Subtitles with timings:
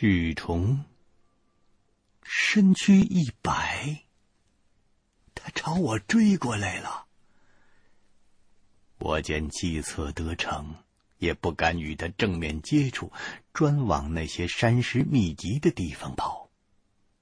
[0.00, 0.84] 巨虫
[2.22, 4.04] 身躯一摆，
[5.34, 7.06] 他朝我追过来了。
[9.00, 10.72] 我见计策得逞，
[11.18, 13.10] 也不敢与他正面接触，
[13.52, 16.48] 专往那些山石密集的地方跑。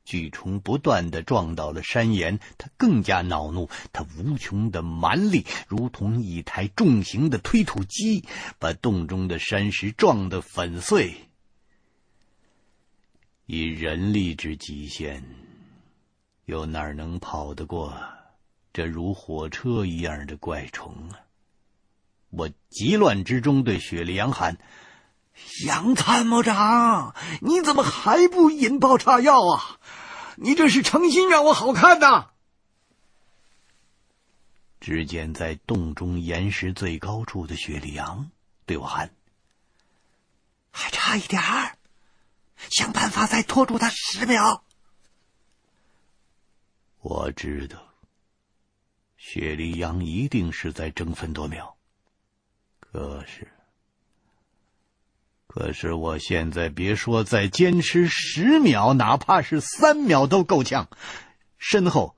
[0.04, 8.22] 巨虫不断的撞到了山岩，他更加恼怒，他无穷的蛮力，如同一台重型的推土机，
[8.58, 11.25] 把洞中的山石撞得粉碎。
[13.46, 15.22] 以人力之极限，
[16.46, 17.96] 又哪能跑得过
[18.72, 21.20] 这如火车一样的怪虫啊？
[22.30, 24.58] 我急乱之中对雪莉杨喊
[25.64, 29.78] ：“杨参谋长，你怎么还不引爆炸药啊？
[30.36, 32.30] 你这是诚心让我好看呐！”
[34.80, 38.30] 只见在洞中岩石最高处的雪莉杨
[38.66, 39.14] 对我喊
[40.70, 41.75] ：“还差一点儿，
[42.70, 44.64] 想办法再拖住他十秒。”
[47.00, 47.78] 我知道，
[49.16, 51.76] 雪莉杨一定是在争分夺秒。
[52.80, 53.46] 可是，
[55.46, 60.88] 可是我现在别说再坚持十秒，哪怕是三秒都够呛。
[61.58, 62.16] 身后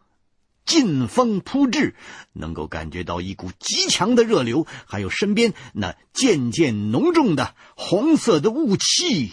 [0.65, 1.95] 劲风扑至，
[2.33, 9.33] 能够感觉到一股极强的热流，还有身边那渐渐浓重的红色的雾气。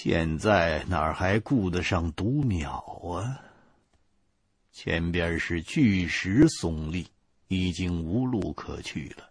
[0.00, 3.42] 现在哪还顾得上读秒啊？
[4.70, 7.08] 前边是巨石耸立，
[7.48, 9.30] 已经无路可去了。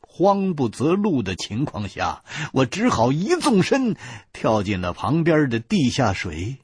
[0.00, 3.96] 慌不择路的情况下，我只好一纵身
[4.32, 6.58] 跳进了旁边的地下水。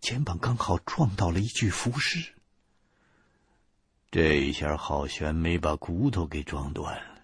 [0.00, 2.34] 肩膀刚好撞到了一具浮尸，
[4.10, 7.15] 这一下好悬没把骨头给撞断了，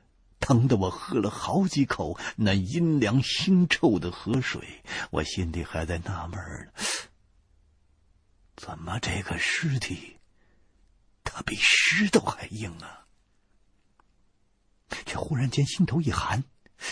[0.43, 4.83] 疼得我喝了好几口那阴凉腥臭的河水。
[5.11, 6.73] 我心里还在纳闷呢，
[8.57, 10.19] 怎么这个尸体
[11.23, 13.07] 它比石头还硬啊？
[15.07, 16.43] 却忽然间心头一寒，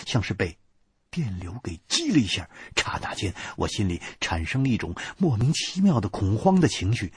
[0.07, 0.57] 像是被
[1.11, 2.49] 电流给击了一下。
[2.75, 7.13] 刹那间，我心里产生了一种莫名其妙的恐慌的情绪。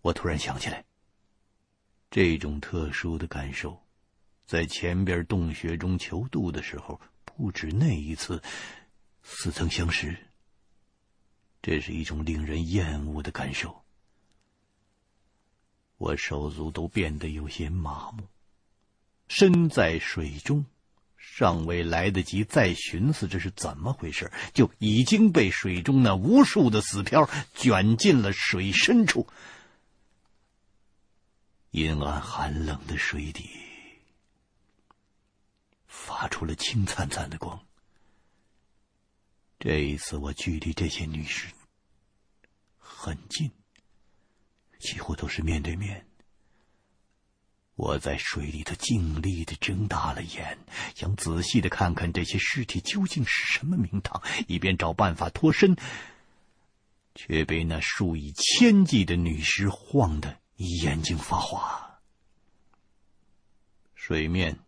[0.00, 0.84] 我突然想起来，
[2.10, 3.85] 这种特殊的感受，
[4.46, 8.40] 在前边洞穴中求渡的时候，不止那一次，
[9.22, 10.16] 似曾相识。
[11.60, 13.82] 这是一种令人厌恶的感受，
[15.96, 18.28] 我手足都变得有些麻木。
[19.26, 20.64] 身在水中，
[21.16, 29.26] 尚未来得及再寻思这是怎么回事，就已经被水中那无数的死漂卷进了水深处。
[31.72, 33.50] 阴暗寒冷的水底，
[35.96, 37.58] 发出了青灿灿的光。
[39.58, 41.46] 这一次，我距离这些女尸
[42.76, 43.50] 很近，
[44.78, 46.06] 几乎都是面对面。
[47.74, 50.58] 我在水里头尽力的睁大了眼，
[50.94, 55.76] 想仔细的看看这些尸体究竟是什么名堂，以便找办法脱身，
[57.14, 62.00] 却被那数以千计的女尸晃得眼睛发花。
[63.94, 64.58] 水面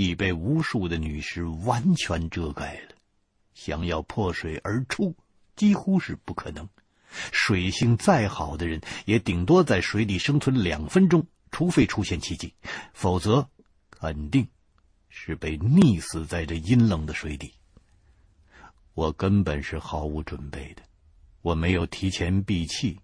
[0.00, 2.94] 已被无数的女尸完全遮盖了，
[3.52, 5.14] 想要破水而出
[5.56, 6.66] 几乎是不可能。
[7.32, 11.26] 水性再好的人，也顶多在水里生存两分钟。
[11.50, 12.54] 除非出现奇迹，
[12.94, 13.46] 否则
[13.90, 14.48] 肯定
[15.10, 17.52] 是被溺死在这阴冷的水底。
[18.94, 20.82] 我根本是毫无准备的，
[21.42, 22.98] 我没有提前闭气，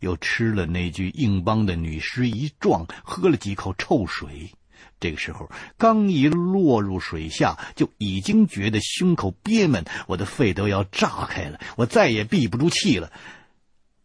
[0.00, 4.52] 又吃了那具硬邦的女尸一撞，喝了几口臭水。
[5.00, 13.12] 这个时候刚一落入水下，就已经觉得胸口憋闷，我的肺都要炸开了，我再也闭不住气了。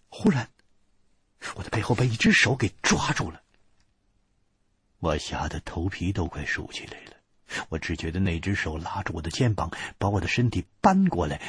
[0.10, 0.50] 忽然，
[1.56, 3.42] 我的背后被一只手给抓住了。
[5.00, 7.14] 我吓得头皮都快竖起来了，
[7.70, 11.40] 我只觉得那只手拉着我的肩膀，把我的身体搬过来。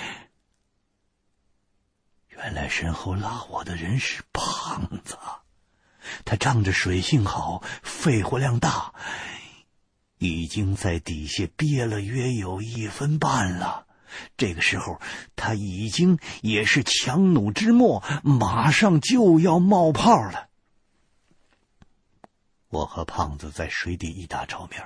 [2.28, 5.16] 原来身后拉我的人是胖子，
[6.24, 8.92] 他仗着水性好，肺活量大，
[10.18, 13.86] 已经在底下憋了约有一分半了。
[14.36, 15.00] 这个时候，
[15.36, 20.48] 他已经也是强弩之末，马上就要冒泡了。
[22.68, 24.82] 我和胖子在水底一打照面，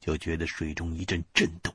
[0.00, 1.72] 就觉得水中一阵震动。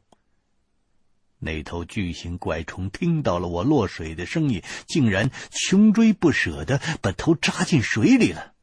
[1.39, 8.53] 那头巨型怪虫听到了我落水的声音，竟然穷追不舍的把头扎进水里了。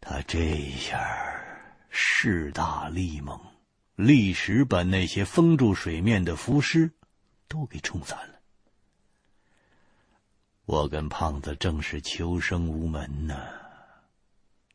[0.00, 0.98] 他这一下
[1.90, 3.40] 势大力猛，
[3.96, 6.92] 立时把那些封住水面的浮尸
[7.48, 8.34] 都给冲散了。
[10.66, 13.36] 我跟胖子正是求生无门呢，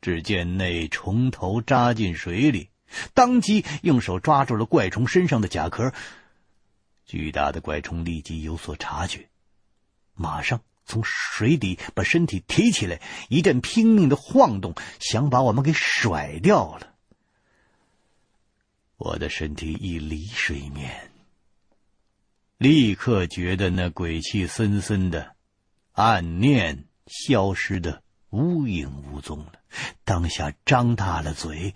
[0.00, 2.68] 只见那虫头扎进水里，
[3.12, 5.92] 当即用手抓住了怪虫身上的甲壳。
[7.06, 9.28] 巨大的怪虫立即有所察觉，
[10.14, 16.94] 马上从水底把身体提起来，一阵拼命的晃动，想把我们给甩掉了。
[18.96, 21.10] 我的身体一离水面，
[22.56, 25.34] 立刻觉得那鬼气森森的
[25.92, 29.52] 暗念消失的无影无踪了。
[30.04, 31.74] 当下张大了嘴，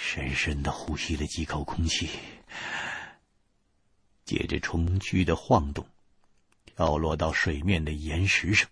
[0.00, 2.08] 深深的呼吸了几口空气。
[4.24, 5.86] 借着虫躯的晃动，
[6.64, 8.68] 跳落到水面的岩石上。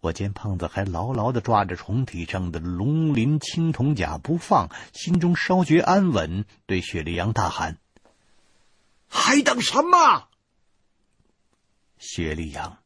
[0.00, 7.78] 我见胖子还牢牢的抓着虫体上的龙鳞青铜甲不放，心中稍觉安稳，对雪莉杨大喊
[9.08, 10.28] ：“还等什么？”
[11.98, 12.78] 雪莉杨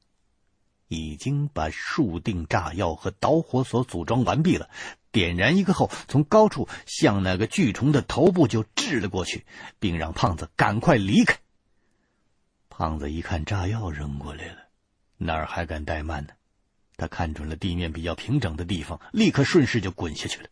[0.90, 4.68] 已经把数錠炸药和导火索组装完毕了，
[5.12, 9.46] 点燃一个后，从高处向那个巨虫的头部就掷了过去，
[9.78, 11.38] 并让胖子赶快离开。
[12.68, 14.56] 胖子一看炸药扔过来了，
[15.16, 16.30] 哪儿还敢怠慢呢？
[16.96, 20.48] 他看准了地面比较平整的地方，立刻顺势就滚下去了。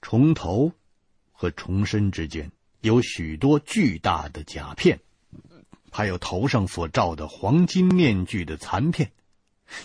[0.00, 0.72] 虫头
[1.30, 2.50] 和虫身之间
[2.80, 4.98] 有许多巨大的甲片，
[5.96, 9.12] 还有头上所罩的黄金面具的残片。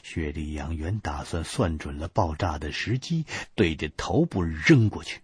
[0.03, 3.25] 雪莉杨原打算算准了爆炸的时机，
[3.55, 5.21] 对着头部扔过去，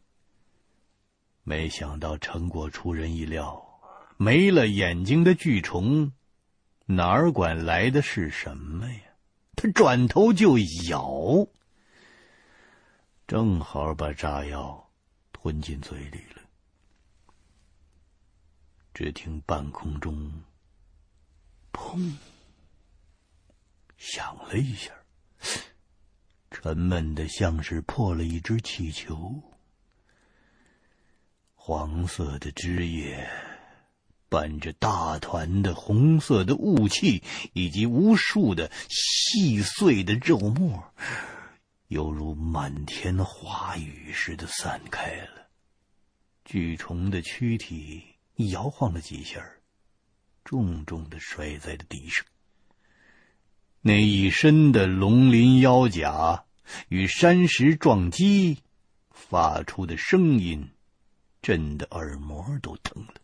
[1.44, 3.62] 没想到成果出人意料。
[4.16, 6.14] 没了眼睛的巨虫，
[6.86, 9.02] 哪管来的是什么呀？
[9.58, 10.58] 他转头就
[10.90, 11.48] 咬，
[13.28, 14.90] 正好把炸药
[15.34, 16.42] 吞进嘴里了。
[18.94, 20.32] 只听半空中
[21.78, 22.16] “砰”
[23.98, 24.92] 响了一下，
[26.50, 29.44] 沉闷的像是破了一只气球，
[31.54, 33.30] 黄色的枝叶。
[34.30, 40.84] 伴着大团的红色的雾气，以及无数的细碎的肉沫，
[41.88, 45.48] 犹如满天花雨似的散开了。
[46.44, 48.04] 巨虫的躯体
[48.52, 49.42] 摇晃了几下，
[50.48, 52.26] 重重的摔在了地上。
[53.82, 56.46] 那一身的龙鳞腰甲
[56.88, 58.60] 与山石撞击，
[59.12, 60.70] 发出的声音，
[61.42, 63.16] 震得耳膜都疼了。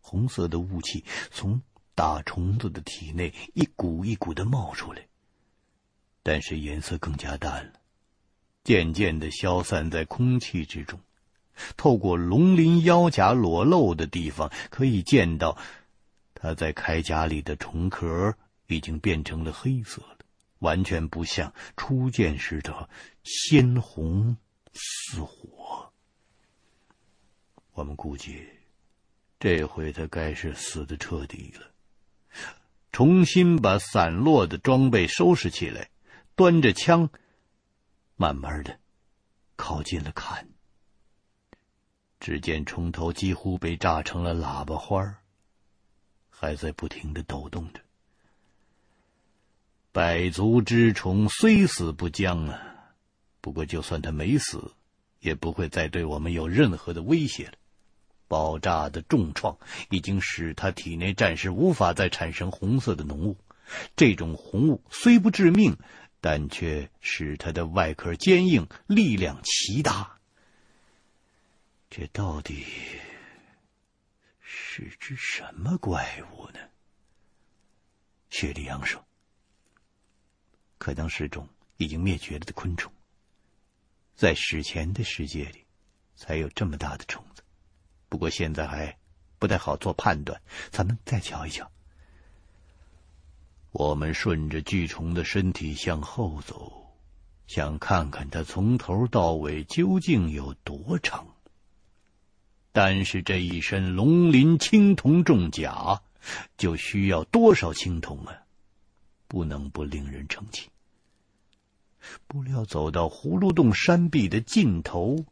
[0.00, 1.60] 红色的雾气从
[1.96, 5.04] 大虫子的体内一股一股的冒出来，
[6.22, 7.72] 但是颜色更加淡了，
[8.62, 11.00] 渐渐的消散在空气之中。
[11.76, 15.56] 透过龙鳞腰甲裸露的地方，可以见到，
[16.34, 18.34] 他在铠甲里的虫壳
[18.66, 20.18] 已经变成了黑色了，
[20.60, 22.88] 完全不像初见时的
[23.22, 24.36] 鲜红
[24.72, 25.92] 似火。
[27.72, 28.46] 我们估计。
[29.40, 31.70] 这回他该是死的彻底了。
[32.92, 35.90] 重新把散落的装备收拾起来，
[36.34, 37.10] 端着枪，
[38.16, 38.78] 慢慢的
[39.56, 40.48] 靠近了看。
[42.20, 45.18] 只见虫头几乎被炸成了喇叭花，
[46.30, 47.80] 还在不停的抖动着。
[49.92, 52.60] 百足之虫虽死不僵啊，
[53.40, 54.72] 不过就算它没死，
[55.20, 57.52] 也不会再对我们有任何的威胁了。
[58.26, 59.56] 爆炸的重创
[59.90, 63.36] 已经使它体内暂时无法再产生红色的浓雾，
[63.94, 65.76] 这种红雾虽不致命，
[66.20, 70.13] 但却使它的外壳坚硬，力量奇大。
[71.96, 72.66] 这到底
[74.40, 76.58] 是只什么怪物呢？
[78.30, 79.00] 雪莉杨说
[80.76, 82.92] ：“可能是种已经灭绝了的昆虫，
[84.16, 85.64] 在史前的世界里，
[86.16, 87.44] 才有这么大的虫子。”
[88.10, 88.98] 不过现在还
[89.38, 91.70] 不太好做判断，咱们再瞧一瞧。
[93.70, 96.92] 我们顺着巨虫的身体向后走，
[97.46, 101.24] 想看看它从头到尾究竟有多长。
[102.74, 106.02] 但是这一身龙鳞青铜重甲，
[106.58, 108.34] 就需要多少青铜啊？
[109.28, 110.70] 不能不令人称奇。
[112.26, 115.24] 不料走到葫芦洞山壁的尽头，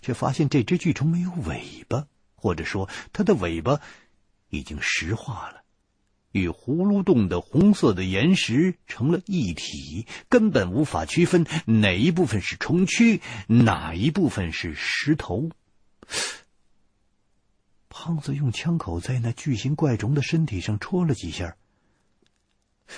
[0.00, 2.06] 却发现这只巨虫没有尾巴。
[2.36, 3.80] 或者说，它的尾巴
[4.50, 5.64] 已经石化了，
[6.30, 15.50] 与葫芦洞的红色的岩石成了一体，根本无法区分哪一部分是虫躯，哪一部分是石头。
[17.98, 21.56] 胖子用枪口在那巨型怪虫的身体上戳了几下，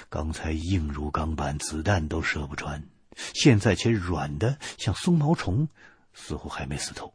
[0.08, 2.82] 刚才硬如钢板，子弹都射不穿，
[3.32, 5.68] 现在却软的像松毛虫，
[6.12, 7.14] 似乎还没死透。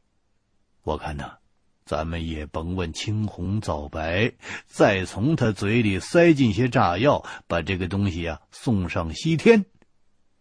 [0.84, 1.38] 我看呐。
[1.86, 4.32] 咱们也甭问青红皂白，
[4.66, 9.66] 再从他嘴里塞进些炸药，把这个东西啊送上西天，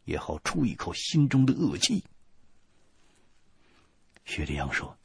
[0.04, 2.04] 也好出一口心中的恶气。
[4.24, 4.96] 薛立阳说：“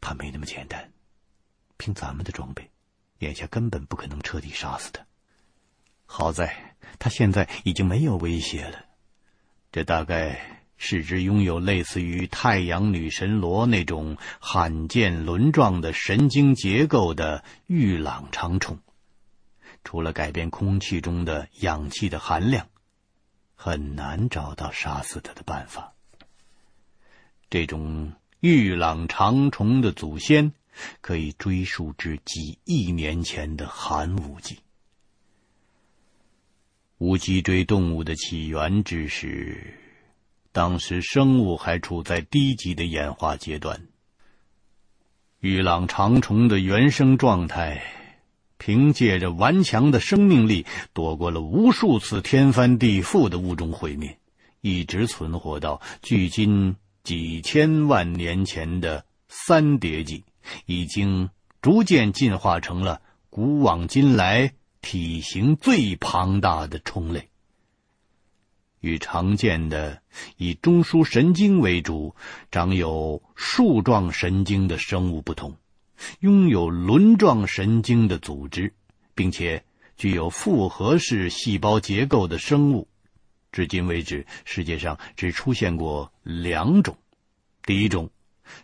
[0.00, 0.92] 他没那么简单，
[1.76, 2.70] 凭咱们的装备，
[3.18, 5.04] 眼下根本不可能彻底杀死他。
[6.06, 8.84] 好在他现在已经没有威胁了，
[9.72, 18.78] 这大概……”是只拥有类似于太阳女神螺那种罕见轮状的神经结构的玉朗长虫，
[19.84, 22.66] 除了改变空气中的氧气的含量，
[23.54, 25.92] 很难找到杀死它的办法。
[27.50, 30.52] 这种玉朗长虫的祖先
[31.02, 34.58] 可以追溯至几亿年前的寒武纪。
[36.96, 39.74] 无脊椎动物的起源之时。
[40.52, 43.86] 当时生物还处在低级的演化阶段。
[45.38, 47.80] 玉朗长虫的原生状态，
[48.58, 54.18] 凭借着顽强的生命力，躲过了无数次天翻地覆的物种毁灭，
[54.60, 60.24] 一直存活到距今几千万年前的三叠纪，
[60.66, 61.30] 已经
[61.62, 67.28] 逐渐进化成了古往今来体型最庞大的虫类。
[68.80, 70.00] 与常见的
[70.38, 72.14] 以中枢神经为主、
[72.50, 75.54] 长有树状神经的生物不同，
[76.20, 78.72] 拥有轮状神经的组织，
[79.14, 79.62] 并且
[79.98, 82.88] 具有复合式细胞结构的生物，
[83.52, 86.96] 至今为止，世界上只出现过两种。
[87.62, 88.10] 第一种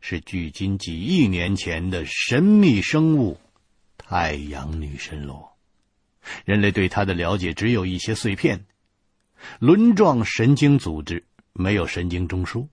[0.00, 3.38] 是距今几亿年前的神秘生物——
[3.98, 5.56] 太阳女神螺，
[6.44, 8.64] 人类对它的了解只有一些碎片。
[9.58, 12.68] 轮状神经组织没有神经中枢，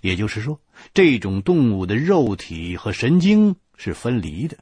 [0.00, 0.60] 也就是说，
[0.94, 4.56] 这种动物的肉体和神经是分离的。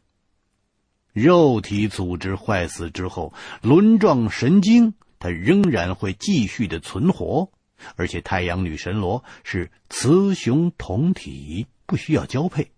[1.13, 3.33] 肉体组织坏死之后，
[3.63, 4.95] 轮状神经
[5.25, 7.51] 它仍然会继续的存活，
[7.97, 12.73] 而且太阳女神螺是雌雄同体，不需要交配，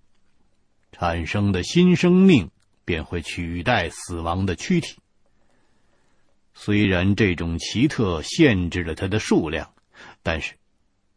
[0.92, 2.48] 产生的新生命
[2.84, 4.98] 便会取代死亡的躯体。
[6.54, 9.72] 虽然这种奇特限制了它的数量，
[10.22, 10.54] 但是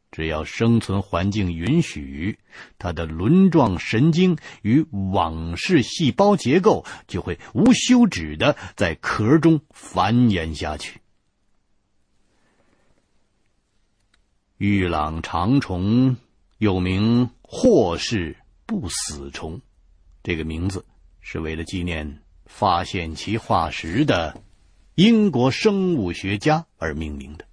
[0.10, 2.40] 只要生存环境允许，
[2.80, 4.84] 它的轮状神经与
[5.14, 10.99] 网式细胞结构就会无休止的在壳中繁衍下去。
[14.60, 16.18] 玉朗长虫
[16.58, 18.36] 又名霍氏
[18.66, 19.62] 不死虫，
[20.22, 20.84] 这个名字
[21.22, 24.44] 是为了纪念发现其化石的。
[24.96, 27.46] 英国生物学家而命名的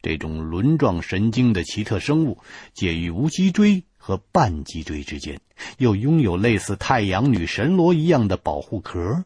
[0.00, 2.38] 这种轮状神经的奇特生物，
[2.72, 5.38] 介于无脊椎和半脊椎之间，
[5.76, 9.22] 又拥有类似太阳女神螺一样的保护壳。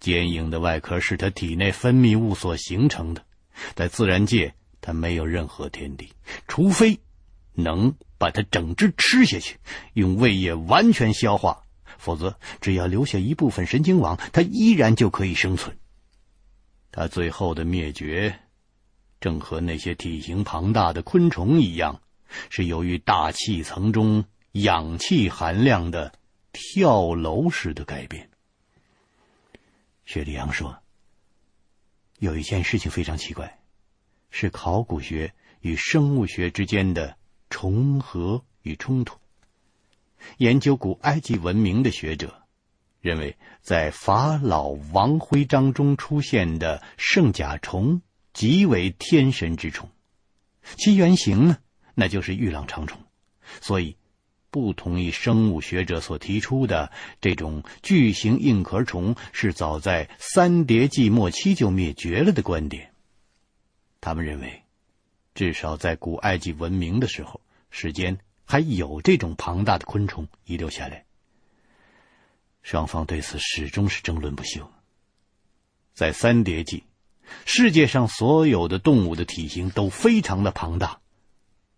[0.00, 3.24] 坚硬的外壳是它体内分泌物所形成的。
[3.76, 4.52] 在自然界，
[4.86, 6.12] 它没有任何天敌，
[6.46, 7.00] 除非
[7.54, 9.56] 能把它整只吃下去，
[9.94, 11.64] 用胃液完全消化，
[11.96, 15.74] 否则只要留下一部分神经网，它依然就可以生存。
[16.92, 18.38] 它最后的灭绝，
[19.20, 22.02] 正和那些体型庞大的昆虫一样，
[22.50, 26.12] 是由于大气层中氧气含量的
[26.52, 28.28] 跳楼式的改变。
[30.04, 30.76] 薛立阳说
[32.20, 33.58] ：“有一件事情非常奇怪，
[34.36, 37.16] 是考古学与生物学之间的
[37.48, 39.16] 重合与冲突。
[40.38, 42.42] 研究古埃及文明的学者。”
[43.00, 48.00] 认为，在法老王徽章中出现的圣甲虫
[48.32, 49.90] 极为天神之虫，
[50.78, 51.58] 其原型呢，
[51.94, 52.98] 那就是玉浪长虫。
[53.60, 53.98] 所以，
[54.50, 62.93] 不同意生物学者所提出的这种巨型硬壳虫是早在三叠纪末期就灭绝了的观点。
[64.04, 64.62] 他们认为，
[65.34, 71.06] 至少在古埃及文明的时候，世间还有这种庞大的昆虫遗留下来。
[72.60, 74.70] 双方对此始终是争论不休。
[75.94, 76.84] 在三叠纪，
[77.46, 81.00] 世界上所有的动物的体型都非常的庞大，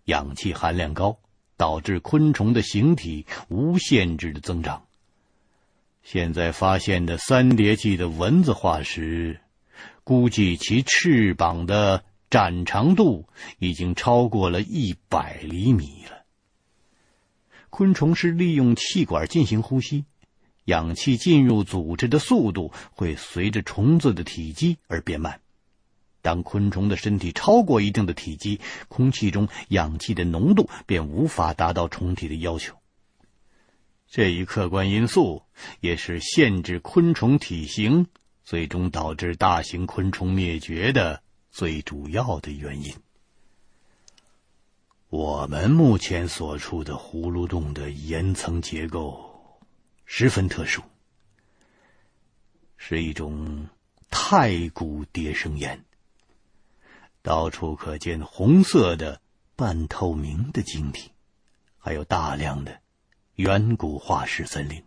[0.07, 1.21] 氧气含量高，
[1.57, 4.85] 导致昆虫的形体无限制的增长。
[6.03, 9.41] 现在发现的三叠纪的蚊子化石，
[10.03, 12.05] 估计其翅膀的
[12.37, 13.27] 展长度
[13.59, 16.27] 已经超过了一百厘米了。
[17.71, 20.05] 昆虫是利用气管进行呼吸，
[20.67, 25.41] 氧气进入组织的速度会随着虫子的体积而变慢。
[26.21, 32.77] 当昆虫的身体超过一定的体积，空气中氧气的浓度便无法达到虫体的要求。
[34.07, 35.41] 这一客观因素
[35.81, 38.09] 也是限制昆虫体型，
[38.45, 41.23] 最终导致大型昆虫灭绝的
[41.57, 42.95] 最主要的原因。
[45.09, 49.59] 我们目前所处的葫芦洞的岩层结构
[50.05, 50.83] 十分特殊，
[52.77, 53.69] 是一种
[54.11, 55.83] 太古叠生岩。
[57.23, 59.23] 到处可见红色的
[59.57, 61.11] 半透明的晶体，
[61.79, 62.83] 还有大量的
[63.37, 64.85] 远古化石森林，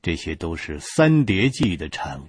[0.00, 2.28] 这些都是三叠纪的产物。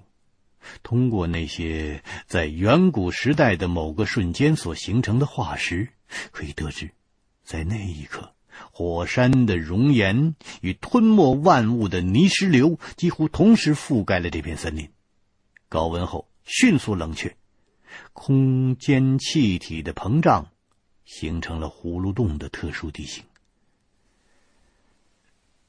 [0.84, 5.90] 通过那些在远古时代的某个瞬间所形成的化石，
[6.32, 6.92] 可以得知，
[7.44, 8.34] 在那一刻，
[8.72, 14.90] 火山的熔岩与吞没万物的泥石流几乎同时覆盖了这片森林，
[15.70, 17.36] 高温后迅速冷却。
[18.12, 20.50] 空间气体的膨胀，
[21.06, 23.24] 形成了葫芦洞的特殊地形。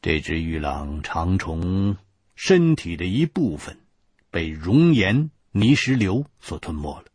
[0.02, 1.96] 这只玉朗长虫
[2.34, 3.78] 身体的一部分
[4.36, 7.06] 被熔岩泥石流所吞没了，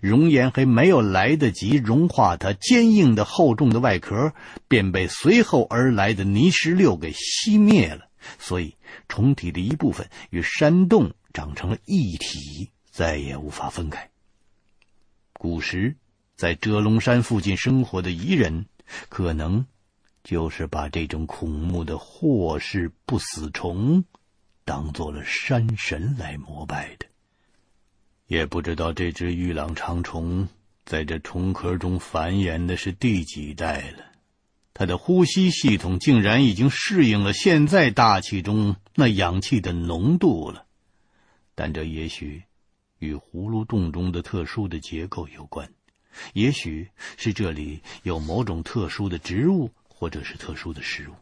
[0.00, 4.32] 熔岩还没有来得及融化它坚硬的厚重的外壳，
[4.68, 8.08] 便被随后而来的泥石流给熄灭了。
[8.38, 8.76] 所以，
[9.08, 14.08] 虫体的一部分与山洞长成了一体，再也无法分开。
[15.32, 15.96] 古时，
[16.36, 18.66] 在遮龙山附近生活的彝人，
[19.08, 19.66] 可能
[20.22, 24.04] 就是把这种恐怖的霍氏不死虫
[24.66, 27.06] 当做了山神来膜拜的。
[28.26, 30.46] 也不知道这只玉朗长虫
[30.84, 34.04] 在这虫壳中繁衍的是第几代了，
[34.74, 40.66] 它的呼吸系统竟然已经适应了现在大气中那氧气的浓度了。
[41.54, 42.42] 但这也许。
[42.98, 45.70] 与葫芦洞中的特殊的结构有关，
[46.32, 46.88] 也许
[47.18, 51.14] 是这里有某种特殊的植物，或者是特殊的食物。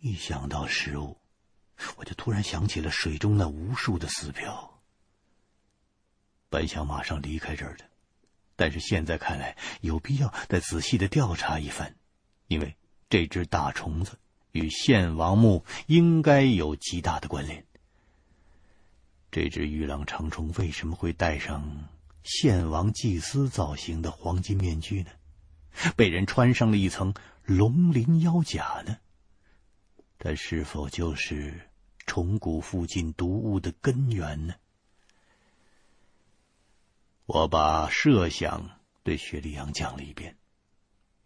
[0.00, 1.18] 一想到食物，
[1.96, 4.80] 我就突然想起了水中那无数的死漂。
[6.48, 7.84] 本想马上离开这儿的，
[8.56, 11.94] 但是现在看来有必要再仔细的调查一番，
[12.48, 12.76] 因为
[13.08, 14.18] 这只大虫子
[14.52, 17.64] 与献王墓应该有极大的关联。
[19.30, 21.88] 这只玉朗长虫为什么会戴上
[22.22, 25.10] 献王祭司造型的黄金面具呢？
[25.96, 28.98] 被人穿上了一层龙鳞腰甲呢？
[30.24, 31.68] 它是否就是
[32.06, 34.54] 虫谷附近毒物的根源呢？
[37.26, 38.70] 我把设想
[39.02, 40.36] 对雪莉杨讲了一遍，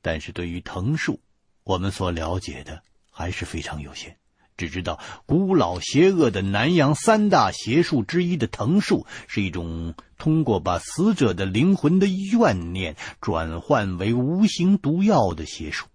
[0.01, 1.21] 但是对于藤树，
[1.63, 4.17] 我们所了解的还是非常有限。
[4.57, 15.87] 只知道古老邪恶的南洋三大邪术之一的藤树，是一种通过把死者的灵魂的怨念转换为无形毒药的邪术。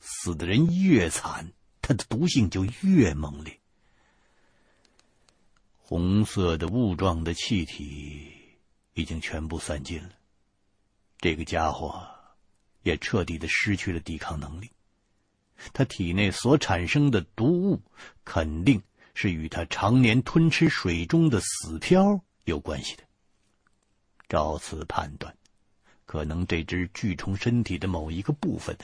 [0.00, 1.52] 死的人越惨，
[1.86, 3.60] 它的毒性就越猛烈。
[5.76, 8.32] 红色的雾状的气体
[8.94, 10.08] 已经全部散尽了，
[11.18, 12.08] 这个家伙
[12.84, 14.70] 也彻底的失去了抵抗能力。
[15.74, 17.82] 他体内所产生的毒物，
[18.24, 23.04] 肯定是与他常年吞吃水中的死漂有关系的。
[24.26, 25.36] 照此判断，
[26.06, 28.74] 可能这只巨虫身体的某一个部分，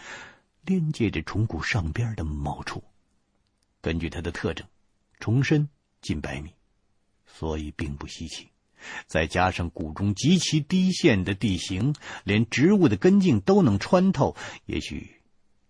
[0.64, 2.82] 连接着虫骨上边的某处。
[3.80, 4.66] 根据它的特征，
[5.18, 5.68] 虫身
[6.02, 6.50] 近百米，
[7.26, 8.48] 所以并不稀奇。
[9.06, 11.94] 再加上谷中极其低陷的地形，
[12.24, 15.16] 连植物的根茎都能穿透，也许。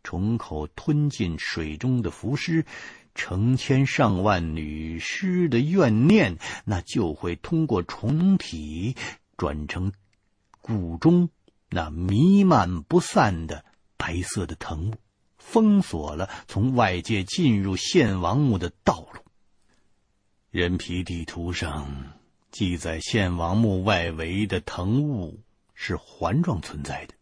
[0.02, 2.64] 虫口吞进水中的浮尸，
[3.14, 8.96] 成千上万女尸的怨念，那就会通过虫体
[9.36, 9.92] 转成
[10.62, 11.28] 谷中
[11.68, 13.62] 那弥漫不散的
[14.00, 14.94] 白色的藤雾，
[15.36, 19.20] 封锁了从外界进入献王墓的道路。
[20.50, 21.86] 人皮地图上
[22.50, 25.38] 记载，献王墓外围的藤雾
[25.74, 27.14] 是环状存在的，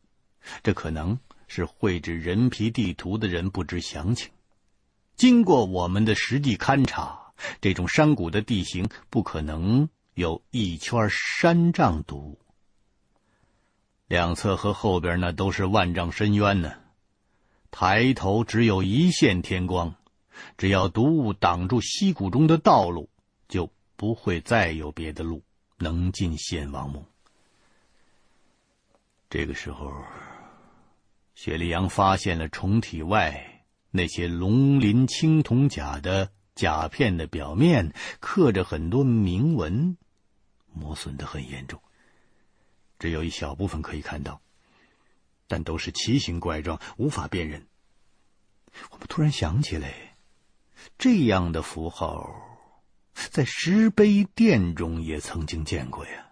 [0.62, 1.18] 这可能。
[1.50, 4.30] 是绘制人皮地图的人不知详情。
[5.16, 12.38] 经过我们的实地勘察，这种山谷的地形不可能有一圈山障堵，
[14.08, 16.72] 两侧和后边那都是万丈深渊呢。
[17.70, 19.94] 抬头只有一线天光，
[20.56, 23.10] 只要毒物挡住溪谷中的道路，
[23.46, 25.42] 就不会再有别的路
[25.76, 27.04] 能进献王墓。
[29.28, 29.92] 这个时候，
[31.34, 39.98] 雪莉杨发现了虫体外那些龙鳞青铜甲的甲片的表面刻着很多铭文，
[40.72, 41.78] 磨损得很严重，
[42.98, 44.40] 只有一小部分可以看到，
[45.46, 47.66] 但都是奇形怪状，无法辨认。
[48.90, 50.16] 我们突然想起来，
[50.98, 52.28] 这样的符号
[53.12, 56.26] 在石碑店中也曾经见过呀。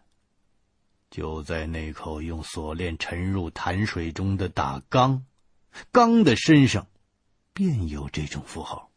[1.08, 5.24] 就在那口用锁链沉入潭水中的大缸，
[5.90, 6.86] 缸的身上
[7.54, 8.90] 便有这种符号。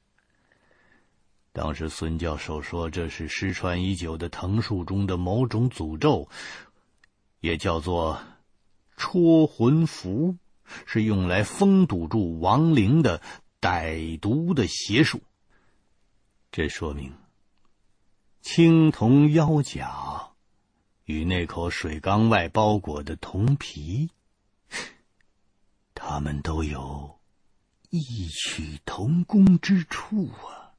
[1.51, 6.29] 当时孙教授说，这是失传已久的藤树中的某种诅咒，
[7.39, 8.21] 也叫做
[8.95, 10.37] 戳魂符，
[10.85, 13.21] 是用来封堵住亡灵的
[13.61, 15.21] 歹毒的邪术。
[16.51, 17.13] 这说明
[18.41, 20.25] 青铜腰甲。
[21.05, 24.11] 与那口水缸外包裹的铜皮，
[25.95, 27.19] 他们都有
[27.89, 30.77] 异曲同工之处啊！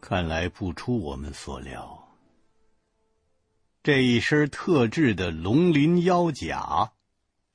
[0.00, 2.03] 看来不出我们所料，
[3.84, 6.90] 这一身特制的龙鳞腰甲，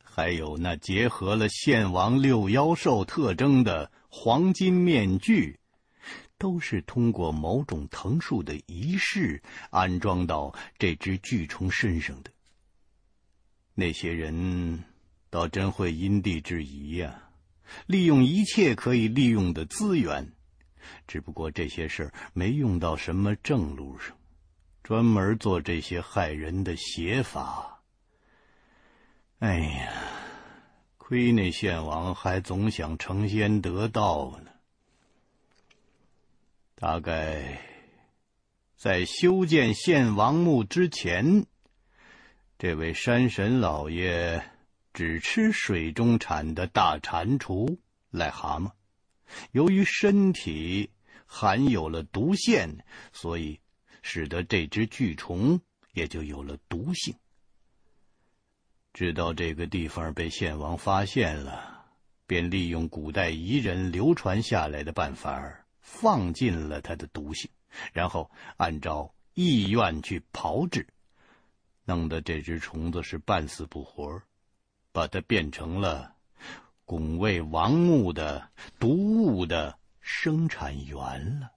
[0.03, 5.59] 还有那结合了献王六妖兽特征的黄金面具。
[6.37, 12.31] 都是通过某种藤树的仪式安装到这只巨虫身上的。
[13.73, 14.83] 那些人
[15.31, 17.23] 倒真会因地制宜呀，
[17.87, 20.31] 利用一切可以利用的资源。
[21.07, 24.15] 只不过这些事儿没用到什么正路上，
[24.89, 27.83] 专门做这些害人的邪法。
[29.37, 29.93] 哎呀，
[30.97, 34.49] 亏那献王还总想成仙得道呢。
[36.73, 37.61] 大概
[38.77, 41.45] 在修建献王墓之前，
[42.57, 44.43] 这位山神老爷
[44.91, 47.77] 只吃水中产的大蟾蜍、
[48.11, 48.71] 癞蛤蟆，
[49.51, 50.89] 由于身体
[51.27, 53.59] 含有了毒腺，所以
[54.01, 55.59] 使得这只巨虫
[55.93, 57.15] 也就有了毒性。
[58.93, 61.85] 知道这个地方被献王发现了，
[62.25, 67.49] 便利用古代彝人流传下来的办法放进了他的毒性，
[67.93, 70.87] 然后按照意愿去炮制，
[71.85, 74.21] 弄得这只虫子是半死不活，
[74.91, 76.15] 把它变成了
[76.83, 78.89] 拱卫王墓的毒
[79.23, 81.51] 物的生产源了。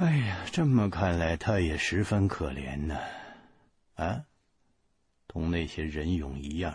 [0.00, 2.98] 哎呀，这么看来，他也十分可怜呢，
[3.96, 4.24] 啊，
[5.28, 6.74] 同那些人俑一样，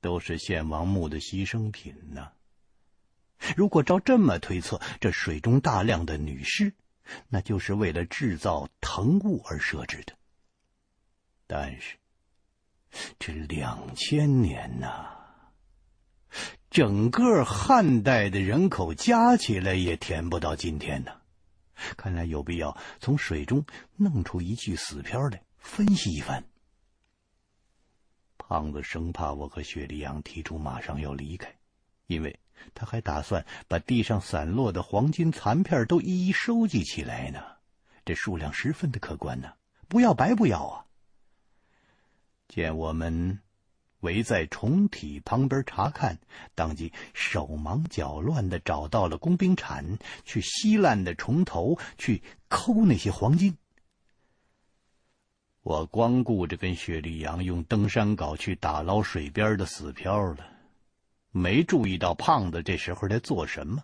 [0.00, 2.32] 都是献王墓的牺牲品呢。
[3.54, 6.72] 如果照这么推测，这水中大量的女尸，
[7.28, 10.14] 那就是为了制造藤物而设置的。
[11.46, 11.98] 但是，
[13.18, 15.10] 这两千年呐，
[16.70, 21.12] 整个汉代的人口加起来也填不到今天呢。
[21.96, 23.64] 看来有必要从水中
[23.96, 26.44] 弄出一具死漂来分析一番。
[28.38, 31.54] 胖子生怕我和雪莉杨提出马上要离开，
[32.06, 32.38] 因为。
[32.74, 37.38] 他还打算把地上散落的黄金残片都一一收集起来呢，
[38.02, 39.52] 这数量十分的可观呢，
[39.88, 40.86] 不要白不要啊！
[42.48, 43.38] 见我们
[44.00, 46.18] 围在虫体旁边查看，
[46.54, 53.56] 当即手忙脚乱的找到了工兵铲，去稀烂的虫头，去抠那些黄金。
[55.62, 60.46] 我光顾着跟雪莉杨用登山镐去打捞水边的死漂了。
[61.32, 63.82] 没注意到胖子这时候在做什么。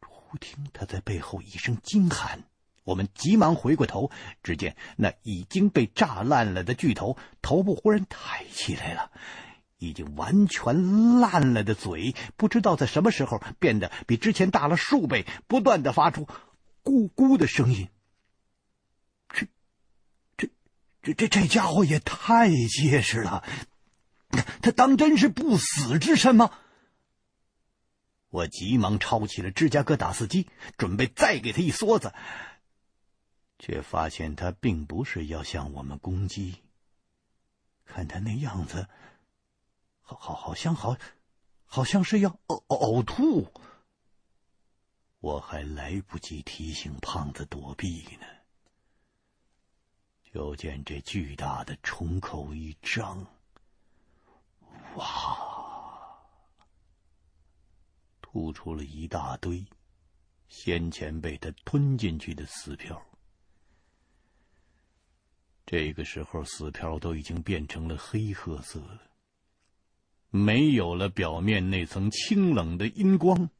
[0.00, 2.44] 忽听他在背后一声惊喊，
[2.86, 4.12] 我们急忙回过头，
[4.44, 9.10] 只见那已经被炸烂了的巨头头部忽然抬起来了，
[9.78, 16.28] 已经完全烂了的嘴，不知道在什么时候变得比之前大了数倍，不断的发出
[16.84, 17.88] 咕咕的声音。
[19.28, 19.48] 这、
[20.36, 20.48] 这、
[21.02, 23.42] 这、这这家伙也太结实了！
[24.62, 26.52] 他当真是不死之身吗？
[28.28, 32.12] 我急忙抄起了芝加哥打字机，准备再给他一梭子，
[33.58, 36.62] 却发现他并不是要向我们攻击，
[37.84, 38.88] 看他那样子，
[40.00, 40.96] 好好像好
[41.64, 43.52] 好像是要呕呕吐。
[45.20, 48.26] 我还来不及提醒胖子躲避呢。
[50.24, 53.26] 就见这巨大的虫口一张。
[54.96, 55.54] 哇！
[58.20, 59.64] 吐出了一大堆
[60.46, 63.02] 先前被他吞进去的死票。
[65.66, 69.00] 这个时候，死漂都已经变成了黑褐色了，
[70.30, 73.50] 没有了表面那层清冷的阴光，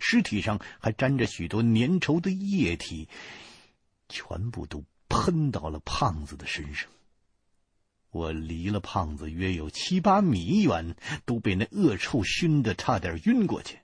[0.00, 3.08] 尸体上还沾着许多粘稠的液体，
[4.08, 6.90] 全部都喷到了胖子的身上。
[8.10, 13.78] 我离了胖子约有七八米远，都被那恶臭熏得差点晕过去。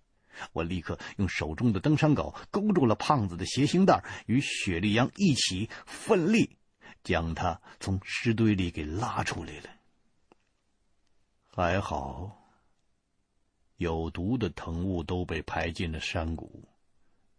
[0.52, 6.56] 我立刻用手中的登山镐勾住了胖子的鞋型带，与雪莉杨一起奋力。
[7.02, 9.70] 将他从尸堆里给拉出来了。
[11.46, 12.50] 还好，
[13.76, 16.68] 有毒的藤物都被排进了山谷。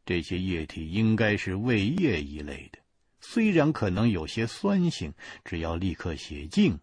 [0.06, 2.80] 这些液体应该是胃液一类的，
[3.20, 5.14] 虽然可能有些酸性，
[5.46, 6.78] 只要立刻洗净，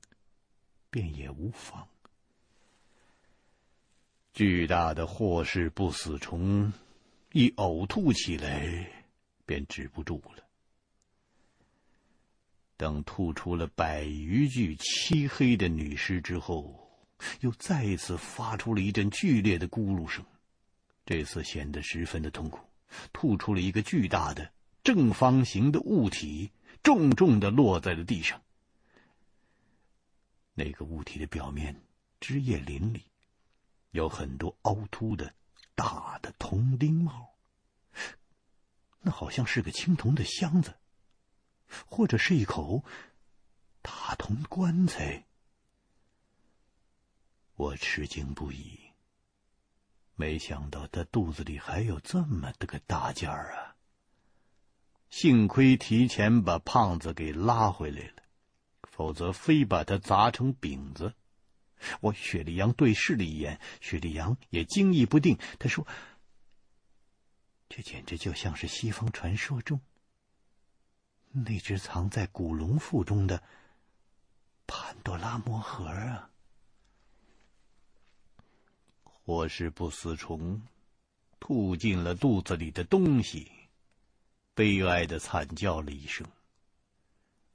[0.89, 1.87] 便也无妨。
[4.33, 6.73] 巨大的霍氏不死虫
[7.33, 8.89] 一呕吐起来，
[9.45, 10.48] 便止不住了。
[12.79, 16.89] 等吐出了百余具漆黑的女尸之后，
[17.41, 20.25] 又再次发出了一阵剧烈的咕噜声，
[21.05, 22.61] 这次显得十分的痛苦。
[23.13, 24.51] 吐出了一个巨大的
[24.83, 26.51] 正方形的物体，
[26.83, 28.41] 重重的落在了地上。
[30.55, 31.83] 那个物体的表面
[32.21, 33.03] 枝叶林立，
[33.91, 35.35] 有很多凹凸的
[35.75, 37.29] 大的铜钉帽，
[39.01, 40.73] 那好像是个青铜的箱子。
[41.87, 42.85] 或者是一口
[43.83, 45.25] 大铜棺材，
[47.55, 48.81] 我吃惊不已。
[50.15, 53.77] 没想到他肚子里还有这么的个大件儿啊！
[55.11, 58.23] 幸亏提前把胖子给拉回来了，
[58.83, 61.15] 否则非把他砸成饼子。
[62.01, 65.39] 我雪莉杨对视了一眼，雪莉杨也惊异不定。
[65.61, 65.87] 他说
[67.71, 69.81] ：“这简直就像是西方传说中……”
[71.31, 73.43] 那只藏在古龙腹中的
[74.67, 76.31] 潘多拉魔盒啊！
[79.03, 80.63] 或是不死虫
[81.39, 83.51] 吐进了肚子里的东西，
[84.55, 86.27] 悲哀的惨叫了一声，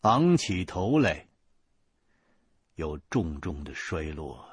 [0.01, 1.27] 昂起头来，
[2.75, 4.47] 又重重的摔落。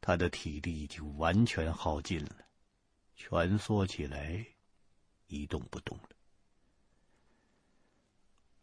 [0.00, 2.36] 他的体力已经完全耗尽了，
[3.16, 4.46] 蜷缩起来，
[5.26, 6.08] 一动不动了。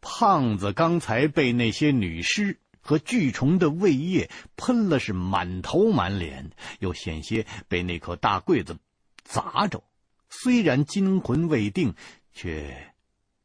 [0.00, 8.78] 胖子刚才被那些女尸和巨虫的胃液喷了，是满头满脸，又险些被那口大柜子
[9.22, 9.82] 砸着。
[10.28, 11.94] 虽然惊魂未定，
[12.32, 12.94] 却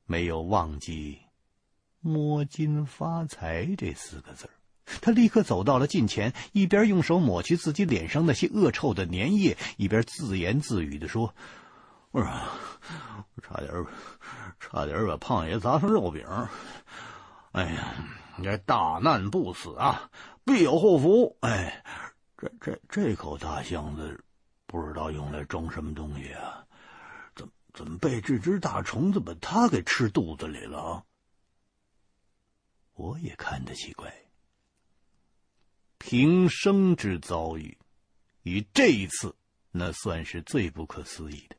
[0.05, 1.19] 没有忘记
[1.99, 4.49] “摸金发财”这四个字。
[5.01, 11.33] 他立刻走到了近前，一边用手抹去自己脸上那些恶臭的粘液，一边自言自语地说。
[12.15, 12.29] 不是，
[13.35, 13.85] 我差点，
[14.57, 16.25] 差点把胖爷砸成肉饼。
[17.51, 17.93] 哎呀，
[18.41, 20.09] 这大难不死啊，
[20.45, 21.37] 必有后福。
[21.41, 21.83] 哎，
[22.37, 24.23] 这这这口大箱子，
[24.65, 26.65] 不知道用来装什么东西啊？
[27.35, 31.03] 怎怎么被这只大虫子把它给吃肚子里了？
[32.93, 34.09] 我也看得奇怪。
[35.97, 37.77] 平生之遭遇，
[38.43, 39.35] 与这一次，
[39.71, 41.57] 那算是最不可思议的。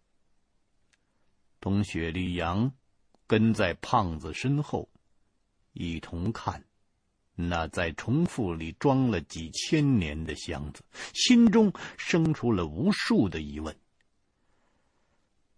[1.61, 2.73] 同雪莉杨
[3.27, 4.89] 跟在胖子身后，
[5.73, 6.65] 一同看
[7.35, 13.77] 那在重复里装了几千年的箱子，心中生出了无数的疑问。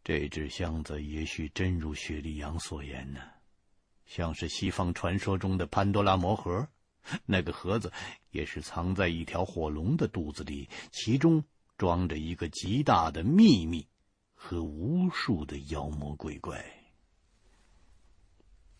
[0.02, 3.20] 这只箱子也许真如雪莉杨所言呢，
[4.06, 6.66] 像是西方传说中的潘多拉魔盒。
[7.24, 7.92] 那个盒子
[8.32, 11.42] 也是藏在一条火龙的肚子里，其中
[11.76, 13.86] 装着一个极大的秘密。
[14.40, 16.64] 和无数的妖魔鬼怪，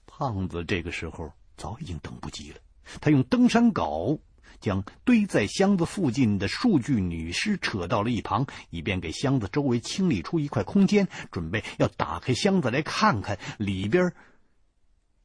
[0.07, 2.61] 胖子这个时候早已经等不及了。
[3.01, 4.19] 他用登山镐
[4.61, 14.15] 将堆在箱子附近的数具女尸扯到了一旁，以便给箱子周围清理出一块空间，准备要打开箱子来看看里边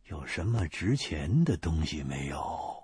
[0.08, 2.84] 有什么值钱的东西没有。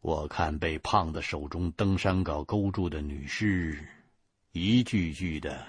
[0.00, 3.88] 我看被胖子手中登山镐勾住的女尸。
[4.52, 5.66] 一句句的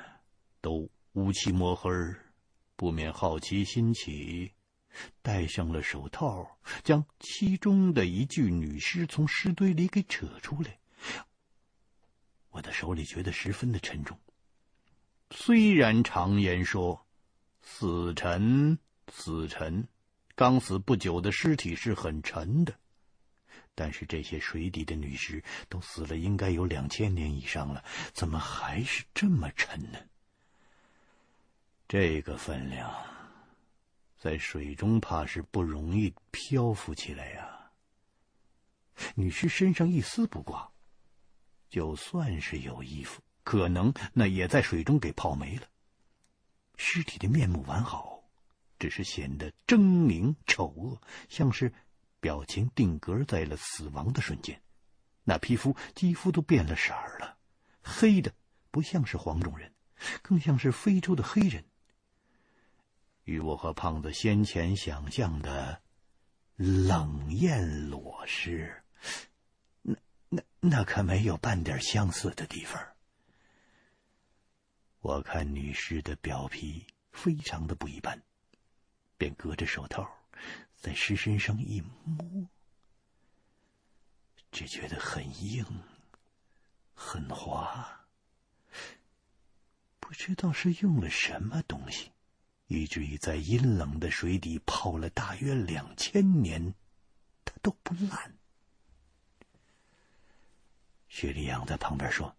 [0.60, 1.90] 都乌漆抹黑，
[2.76, 4.52] 不免好奇心起，
[5.22, 6.46] 戴上了手套，
[6.84, 10.78] 将其中的一具女尸从尸堆里给扯出来。
[12.50, 14.20] 我的手里觉得十分的沉重。
[15.32, 17.08] 虽然常言说，
[17.62, 19.88] 死沉死沉，
[20.36, 22.78] 刚死不久的尸体是很沉的，
[23.76, 27.84] 但是这些水底的女尸都死了，应该有两千年以上了，
[28.14, 29.98] 怎么还是这么沉呢？
[31.88, 32.94] 这个分量，
[34.20, 37.72] 在水中怕是不容易漂浮起来呀。
[39.16, 40.72] 女尸身上一丝不挂，
[41.68, 45.68] 就算是有衣服，可能那也在水中给泡没了。
[46.76, 48.24] 尸体的面目完好，
[48.78, 51.74] 只是显得狰狞丑恶，像是。
[52.24, 54.62] 表情定格在了死亡的瞬间，
[55.26, 57.38] 那皮肤几乎都变了色儿了，
[57.82, 58.34] 黑的
[58.72, 59.74] 不像是黄种人，
[60.22, 61.66] 更像是非洲的黑人。
[63.26, 65.82] 与我和胖子先前想象的
[66.56, 68.82] 冷艳裸尸，
[69.82, 69.94] 那
[70.30, 72.82] 那那可没有半点相似的地方。
[75.02, 78.24] 我看女尸的表皮非常的不一般，
[79.18, 80.10] 便隔着手套。
[80.84, 82.46] 在尸身上一摸，
[84.52, 85.66] 只觉得很硬，
[86.94, 88.06] 很滑。
[90.02, 92.12] 不知道是用了什么东西，
[92.68, 96.76] 以至于在阴冷的水底泡了大约两千年，
[97.46, 98.36] 它都不烂。
[101.08, 102.36] 薛立阳在旁边说：“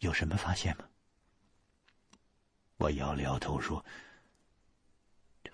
[0.00, 0.88] 有什么发现吗？”
[2.80, 3.84] 我摇了摇头说。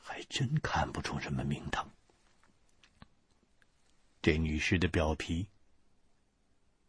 [0.08, 1.86] 还真看不出什么名堂。
[4.22, 5.46] 这女尸的表皮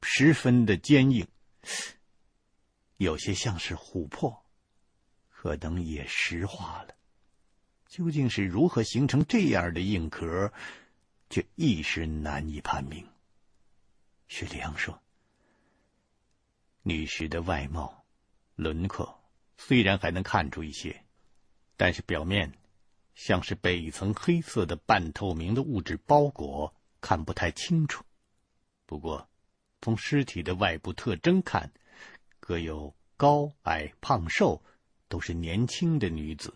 [0.02, 1.28] 十分的坚硬，
[2.96, 4.46] 有些像是琥珀，
[5.28, 6.96] 可能也石化了。
[7.88, 10.54] 究竟是如何形成这样的硬壳，
[11.30, 13.06] 却一时难以判明。
[14.30, 15.04] 徐良说
[16.84, 18.06] ：“女尸的外貌、
[18.56, 19.22] 轮廓
[19.58, 21.04] 虽然还能看出一些，
[21.76, 22.50] 但是表面……”
[23.22, 28.02] 像是被一层黑色的半透明的物质包裹，看不太清楚。
[28.86, 29.30] 不过，
[29.82, 31.70] 从尸体的外部特征看，
[32.40, 34.64] 各有高矮胖瘦，
[35.10, 36.56] 都是年轻的女子。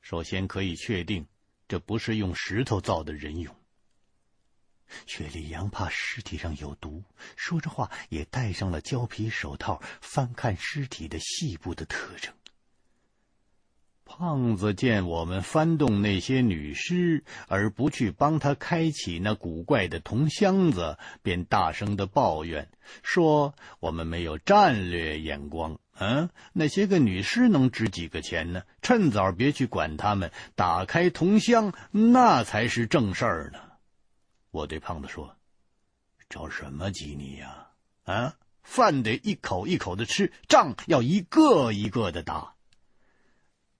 [0.00, 1.26] 首先可以确定，
[1.66, 3.50] 这不是用石头造的人俑。
[5.06, 7.02] 雪莉杨怕尸体上有毒，
[7.34, 12.32] 说着话也戴上了胶皮手套，翻看尸体的细部的特征。
[14.12, 22.68] 胖子见我们翻动那些女尸，而不去帮他开启那古怪的铜箱子，便大声的抱怨
[23.04, 25.78] 说：“我们没有战略眼光。
[26.00, 28.64] 嗯，那些个女尸能值几个钱呢？
[28.82, 33.60] 趁早别去管他们，打开铜箱，那才是正事儿呢。”
[34.50, 35.36] 我对胖子说
[36.28, 37.68] ：“着什么急你呀？
[38.04, 42.54] 啊，饭得一口一口的吃，仗要一个一个的打。”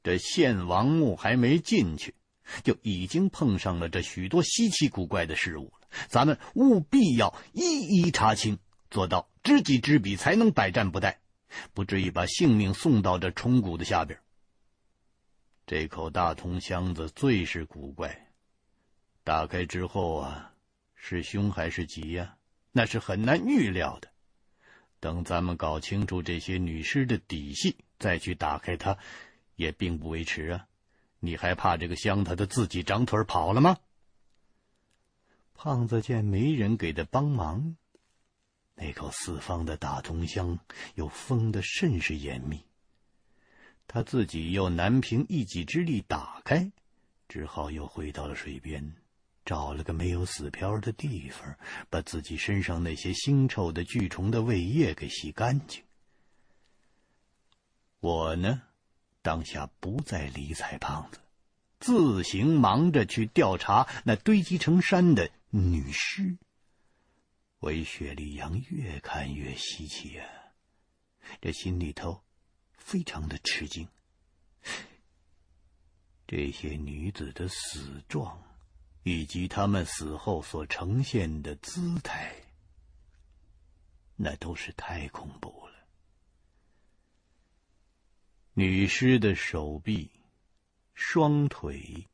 [0.02, 2.14] 这献王墓还没进去，
[2.62, 5.88] 就已经碰上了这许多稀奇古怪的事物了。
[6.08, 8.58] 咱们务必要一一查清，
[8.90, 11.16] 做到知己知彼，才能百战不殆，
[11.74, 14.18] 不至于把性命送到这虫谷的下边。
[15.66, 18.32] 这口大铜箱子最是古怪，
[19.22, 20.52] 打开之后啊，
[20.94, 22.36] 是凶还是吉呀？
[22.72, 24.08] 那是很难预料的。
[24.98, 28.96] 等咱们搞清楚这些女尸的底细，再去打开它。
[29.60, 30.66] 也并不为迟啊！
[31.18, 33.76] 你还怕这个箱子他自己长腿跑了吗？
[35.52, 37.76] 胖子见没人给他帮忙，
[38.74, 40.58] 那口四方的大铜箱
[40.94, 42.64] 又封得甚是严密，
[43.86, 46.72] 他自己又难凭一己之力打开，
[47.28, 48.94] 只好又回到了水边，
[49.44, 51.54] 找了个没有死漂的地方，
[51.90, 55.84] 把自己身上那些腥臭的巨虫的胃液给洗干净。
[58.00, 58.62] 我呢？
[59.22, 61.18] 当下不再理睬胖子，
[61.78, 66.36] 自行忙着去调查那堆积成山的女尸。
[67.60, 72.22] 韦雪莉杨越看越稀奇呀、啊，这心里头
[72.72, 73.86] 非常的吃惊。
[76.26, 78.42] 这些女子的死状，
[79.02, 82.34] 以及她们死后所呈现的姿态，
[84.16, 85.69] 那都是太恐怖了。
[88.54, 90.10] 女尸的手臂、
[90.92, 92.08] 双腿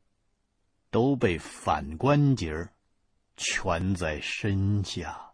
[0.91, 2.69] 都被反关节
[3.37, 5.33] 蜷在身下，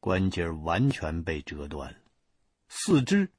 [0.00, 1.98] 关节完全被折断了。
[2.68, 3.30] 四肢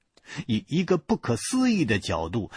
[0.45, 2.49] 以一个不可思议的角度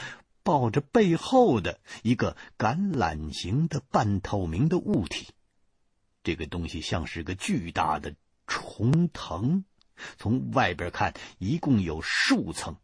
[0.45, 5.27] 抱着背后的一个橄榄形的半透明的物体，
[6.23, 8.15] 这个东西像是个巨大的
[8.47, 9.65] 虫藤，
[10.17, 12.77] 从外边看一共有数层。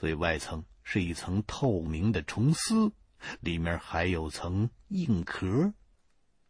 [0.00, 2.90] 最外层是一层透明的虫丝，
[3.40, 5.74] 里面还有层硬壳，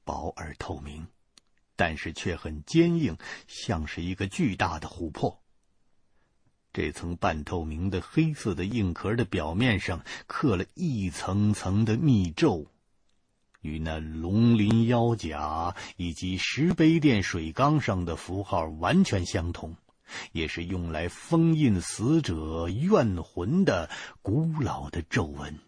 [0.04, 1.08] 薄而透明，
[1.74, 5.42] 但是却很坚硬，像是一个巨大的琥珀。
[6.72, 12.68] 这层半透明的黑色的硬壳的表面上刻了一层层的密咒，
[13.62, 19.74] 与那龙鳞腰甲以及石碑店水缸上的符号完全相同，
[20.32, 23.90] 也是用来封印死者怨魂的
[24.22, 25.58] 古老的咒文。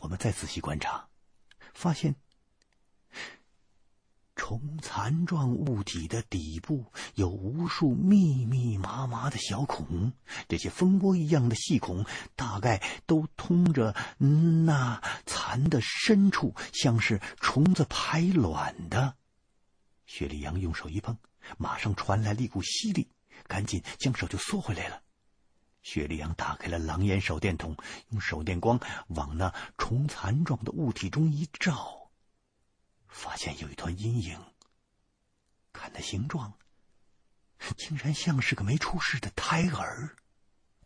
[0.00, 1.08] 我们再仔细观察，
[1.72, 2.14] 发现。
[4.40, 6.86] 虫残状物体的底部
[7.16, 10.12] 有无数密密麻麻的小孔，
[10.46, 12.06] 这些蜂窝一样的细孔
[12.36, 19.16] 大概都通着那残的深处，像是虫子排卵的。
[20.06, 21.18] 雪莉杨用手一碰，
[21.56, 23.10] 马上传来了一股吸力，
[23.44, 25.02] 赶紧将手就缩回来了。
[25.82, 27.76] 雪莉杨打开了狼烟手电筒，
[28.10, 28.78] 用手电光
[29.08, 32.10] 往那虫残状的物体中一照。
[33.06, 34.38] 发现有一团阴影，
[35.72, 36.52] 看那形状，
[37.76, 40.14] 竟然像是个没出世的胎儿，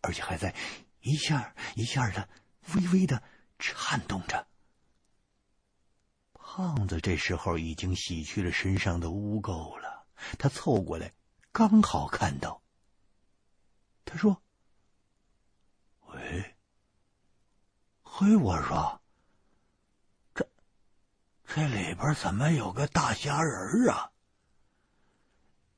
[0.03, 0.55] 而且还在
[1.01, 2.29] 一下一下的
[2.75, 3.23] 微微的
[3.59, 4.47] 颤动着。
[6.35, 9.92] 胖子这时候已经洗去了身上的污垢了，
[10.39, 11.13] 他凑过来，
[11.53, 12.63] 刚好看到。
[14.05, 14.43] 他说
[16.09, 16.57] ：“喂，
[18.03, 19.03] 嘿，我说。”
[20.35, 20.49] 这
[21.45, 24.13] 这里边怎么有个大虾仁啊？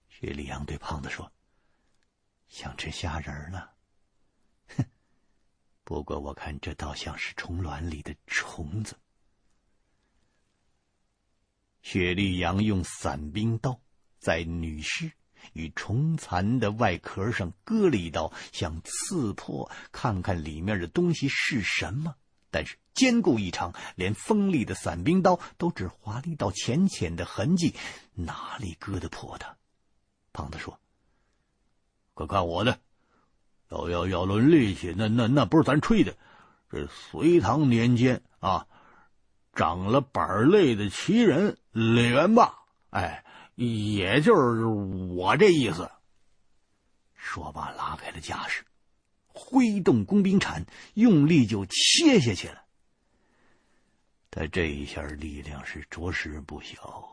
[0.08, 1.30] 薛里阳对胖子说
[2.48, 3.68] ：“想吃虾仁呢。”
[4.76, 4.84] 哼，
[5.84, 8.98] 不过我看这倒像是虫卵里的虫子。
[11.82, 13.78] 薛里阳用散兵刀
[14.24, 15.12] 在女尸
[15.52, 22.14] 与虫残的外壳上割了一刀，想刺破，看看里面的东西是什么。
[22.50, 27.74] 但是坚固异常，连锋利的散兵刀都只划了一道浅浅的痕迹，
[28.14, 29.58] 哪里割得破的？
[30.32, 30.80] 胖子说
[32.14, 32.78] ：“快看我的，
[33.70, 36.16] 要要要论力气，那那那不是咱吹的。
[36.70, 38.66] 这隋唐年间啊，
[39.52, 42.54] 长了板类的奇人李元霸，
[42.90, 43.23] 哎，
[43.54, 45.90] 也就是我这意思。”
[47.14, 48.64] 说罢，拉开了架势。
[49.36, 52.64] 挥动工兵铲，用力就切下去了。
[54.30, 57.08] 他这一下力量是着实不小，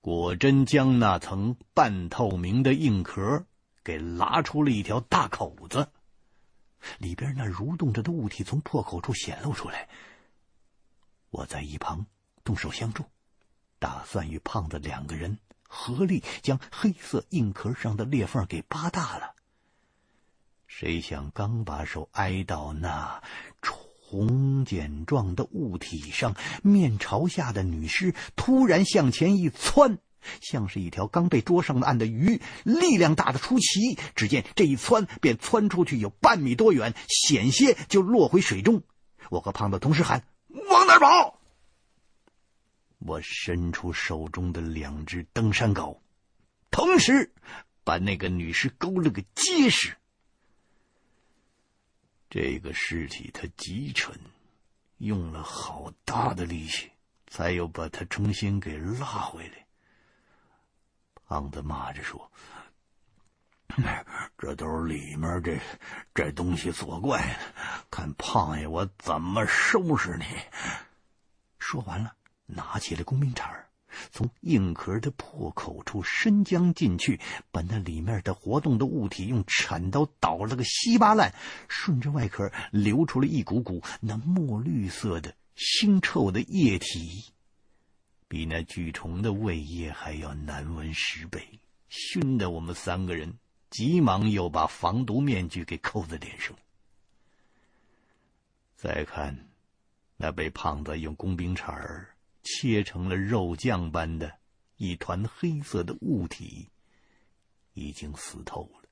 [0.00, 3.46] 果真将那层半透明的硬壳
[3.84, 5.88] 给拉出了一条大口子，
[6.98, 9.88] 里边那蠕动着的物体从破口处显露出来。
[11.30, 12.04] 我在一旁
[12.42, 13.04] 动手相助，
[13.84, 15.36] 打算与胖子两个人
[15.68, 19.34] 合力将黑色硬壳上的裂缝给扒大了。
[20.66, 23.22] 谁想刚把手挨到那
[23.60, 29.98] 虫茧状的物体上，面朝下的女尸突然向前一窜，
[30.40, 33.98] 像是一条刚被捉上岸的鱼，力量大的出奇。
[34.14, 38.82] 只见这一窜便窜出去有半米多远，险些就落回水中。
[39.28, 40.24] 我和胖子同时喊
[40.70, 41.38] ：“往哪跑？”
[43.06, 46.00] 我伸出手中的两只登山镐，
[46.70, 47.30] 同时
[47.84, 49.94] 把那个女尸勾了个结实。
[52.30, 54.18] 这个尸体它极沉，
[54.96, 56.90] 用了好大的力气，
[57.26, 59.66] 才又把它重新给拉回来。
[61.26, 62.32] 胖子骂着说
[64.38, 65.60] ：“这都是里面这
[66.14, 67.38] 这东西作怪，
[67.90, 70.24] 看胖爷我怎么收拾你！”
[71.60, 72.16] 说完了，
[72.46, 73.66] 拿起了工兵铲。
[74.10, 77.20] 从硬壳的破口处伸将进去，
[77.52, 81.32] 把那里面的活动的物体用铲刀捣了个稀巴烂，
[81.68, 87.32] 顺着外壳流出了一股股那墨绿色的腥臭的液体，
[88.26, 93.32] 比那巨虫的胃液还要难闻十倍，熏得我们三个人
[93.70, 96.52] 急忙又把防毒面具给扣在脸上。
[98.74, 99.38] 再看，
[100.16, 102.08] 那被胖子用工兵铲。
[102.44, 104.38] 切成了肉酱般的
[104.76, 106.70] 一团黑色的物体，
[107.72, 108.88] 已经死透了。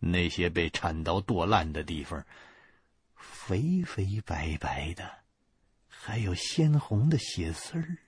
[0.00, 2.26] 那些被铲刀剁烂的地方，
[3.14, 5.24] 肥肥白白的，
[5.88, 7.98] 还有鲜红的血丝儿。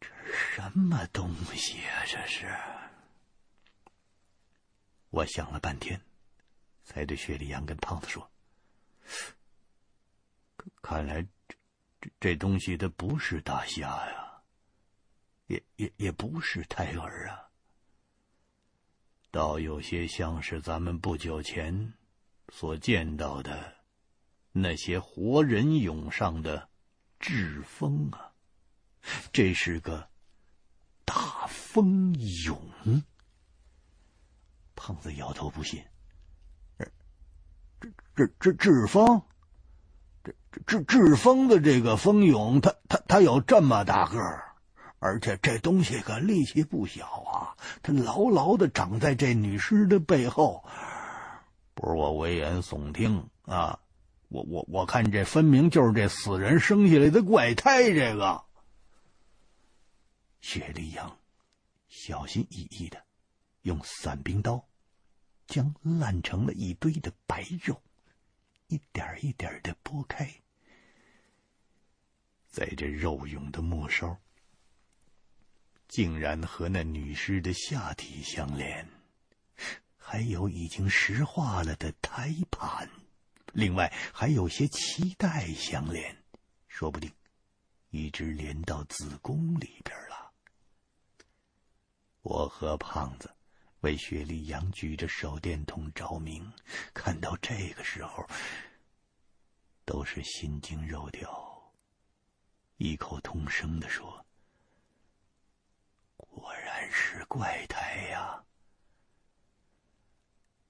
[0.00, 2.04] 这什么东西啊？
[2.06, 2.56] 这是？
[5.10, 6.00] 我想了半天，
[6.84, 8.30] 才对雪里阳跟胖子说。
[10.88, 11.56] 看来这
[12.00, 14.40] 这这东西它不是大虾呀，
[15.48, 17.50] 也也也不是胎儿啊，
[19.32, 21.92] 倒有些像是咱们不久前
[22.50, 23.78] 所见到的
[24.52, 26.70] 那些活人俑上的
[27.18, 28.32] 志峰啊。
[29.32, 30.08] 这是个
[31.04, 33.02] 大蜂蛹。
[34.76, 35.84] 胖子摇头不信
[37.80, 39.20] ：“这、这、这治蜂？
[40.64, 44.54] 这、治治蜂的这个蜂蛹，它、它、它有这么大个儿，
[44.98, 47.56] 而且这东西可力气不小啊！
[47.82, 50.64] 它牢牢的长在这女尸的背后。
[51.74, 53.78] 不是我危言耸听啊！
[54.28, 57.92] 我、我、我看这分明就是这死人生下来的怪胎。
[57.92, 58.42] 这个。”
[60.40, 61.16] 雪莉杨
[61.88, 62.98] 小心翼翼的
[63.62, 64.64] 用散兵刀。
[65.48, 67.80] 将烂成了一堆的白肉，
[68.66, 70.28] 一点一点的剥开，
[72.56, 74.16] 在这肉蛹的末梢，
[75.88, 78.88] 竟然和那女尸的下体相连，
[79.98, 82.88] 还有已经石化了的胎盘，
[83.52, 86.16] 另外还有些脐带相连，
[86.66, 87.12] 说不定
[87.90, 90.32] 一直连到子宫里边了。
[92.22, 93.30] 我和胖子。
[93.80, 96.50] 为雪莉杨举着手电筒照明，
[96.94, 98.26] 看到这个时候，
[99.84, 101.55] 都是心惊肉跳，
[102.78, 104.24] 异口同声地说
[106.16, 108.44] ：“果然是怪胎呀！”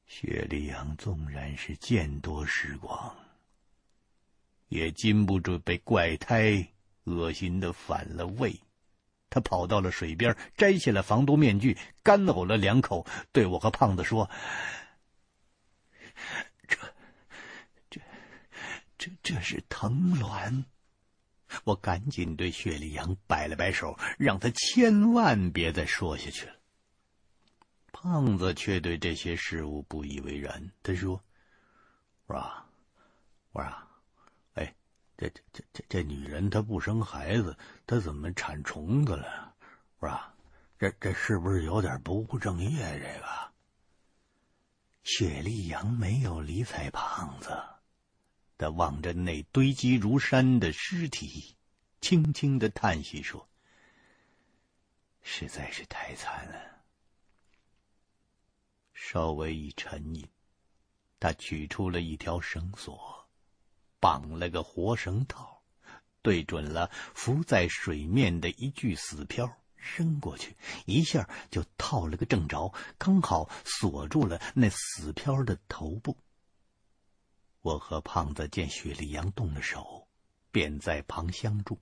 [0.07, 3.17] 雪莉杨纵然是见多识广，
[4.69, 6.73] 也禁不住被怪胎
[7.05, 8.59] 恶心的反了胃。
[9.29, 14.31] 他跑到了水边，摘下了防毒面具，干呕了两口，对我和胖子说
[16.69, 16.79] ：“这、
[17.91, 18.01] 这、
[18.97, 20.65] 这、这是藤卵。”
[21.65, 26.55] 我赶紧对雪莉杨摆了摆手，让他千万别再说下去了。
[27.93, 31.23] 胖子却对这些事物不以为然，他说
[32.27, 32.43] ：“我说，
[33.53, 33.73] 我说。”
[35.19, 39.55] 这这这这这女人她不生孩子，她怎么产虫子了？
[39.99, 40.21] 我说？
[40.79, 43.01] 这这是不是有点不务正业？
[43.01, 43.27] 这个
[45.05, 47.49] 雪莉杨没有理睬胖子，
[48.59, 51.57] 他望着那堆积如山的尸体，
[52.01, 53.49] 轻轻的叹息说
[55.23, 56.85] ：“实在是太惨了。”
[58.95, 60.27] 稍微一沉吟，
[61.21, 63.29] 他取出了一条绳索。
[63.99, 65.63] 绑了个活绳套，
[66.23, 70.55] 对准了浮在水面的一具死漂，扔过去，
[70.85, 76.17] 一下就套了个正着，刚好锁住了那死漂的头部。
[77.67, 80.07] 我和胖子见雪莉杨动了手，
[80.53, 81.77] 便在旁相助，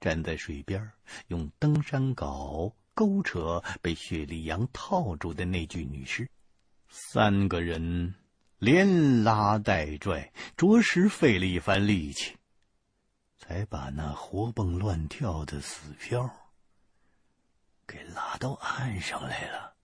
[0.00, 0.90] 站在水边，
[1.26, 6.26] 用登山镐勾扯被雪莉杨套住的那具女尸，
[6.88, 8.14] 三个人。
[8.58, 12.36] 连拉带拽，着实费了一番力气，
[13.36, 16.30] 才把那活蹦乱跳的死漂
[17.86, 19.74] 给拉到岸上来了。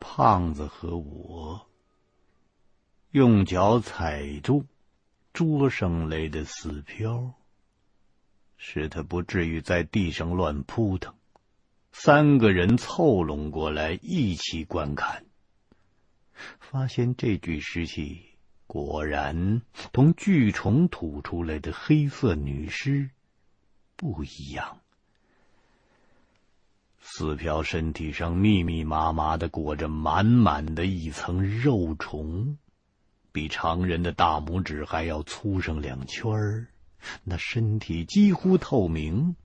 [0.00, 1.70] 胖子和我
[3.16, 4.66] 用脚踩住
[5.32, 7.32] 桌上来的死漂，
[8.58, 11.14] 使他不至于在地上乱扑腾。
[11.92, 15.24] 三个人凑拢过来，一起观看，
[16.60, 18.20] 发现这具尸体
[18.66, 19.62] 果然
[19.94, 23.08] 同巨虫吐出来的黑色女尸
[23.96, 24.82] 不一样。
[27.00, 32.58] 死漂身体上密密麻麻的裹着满满的一层肉虫，
[33.36, 36.68] 比常人的大拇指还要粗上两圈儿，
[37.22, 39.36] 那身体几乎透明。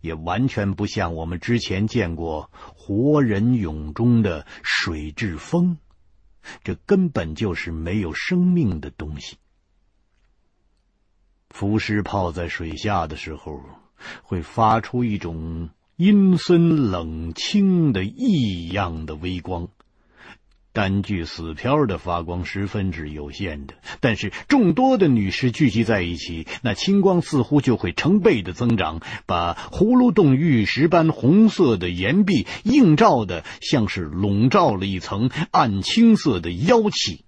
[0.00, 5.78] 也完全不像我们之前见过活人蛹中的水蛭蜂，
[6.62, 9.38] 这根本就是没有生命的东西。
[11.50, 13.60] 浮尸泡在水下的时候，
[14.22, 19.68] 会发出一种阴森冷清的异样的微光。
[20.72, 37.24] 单具死漂的发光十分之有限的，但是众多的女尸聚集在一起，那青光似乎就会成倍的增长，把葫芦洞玉石般红色的岩壁映照的像是笼罩了一层暗青色的妖气。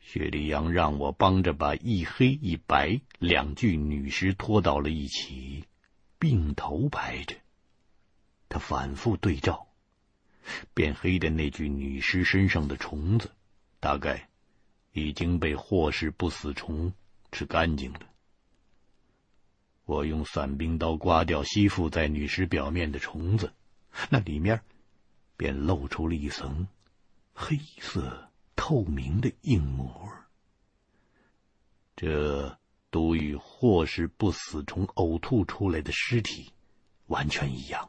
[0.00, 5.64] 雪莉杨让我帮着把一黑一白两具女尸拖到了一起，
[6.18, 7.34] 并头排着，
[8.48, 9.66] 他反复对照。
[10.74, 13.30] 变黑的那具女尸身上的虫子，
[13.80, 14.28] 大概
[14.92, 16.92] 已经被霍氏不死虫
[17.32, 18.00] 吃干净了。
[19.84, 23.52] 我用散兵刀刮掉吸附在女尸表面的虫子，
[24.10, 24.60] 那里面
[25.36, 26.66] 便露出了一层
[27.32, 30.12] 黑色透明的硬膜。
[31.94, 32.58] 这
[32.90, 36.52] 都与霍氏不死虫呕吐出来的尸体
[37.06, 37.88] 完全一样。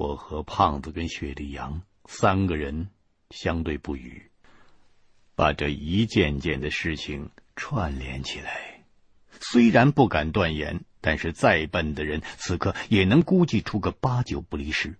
[0.00, 2.88] 我和胖子跟雪莉杨三个人
[3.28, 4.30] 相对不语，
[5.34, 8.82] 把这一件件的事情串联起来。
[9.42, 14.96] 虽然不敢断言，但是再笨的人此刻也能估计出个八九不离十。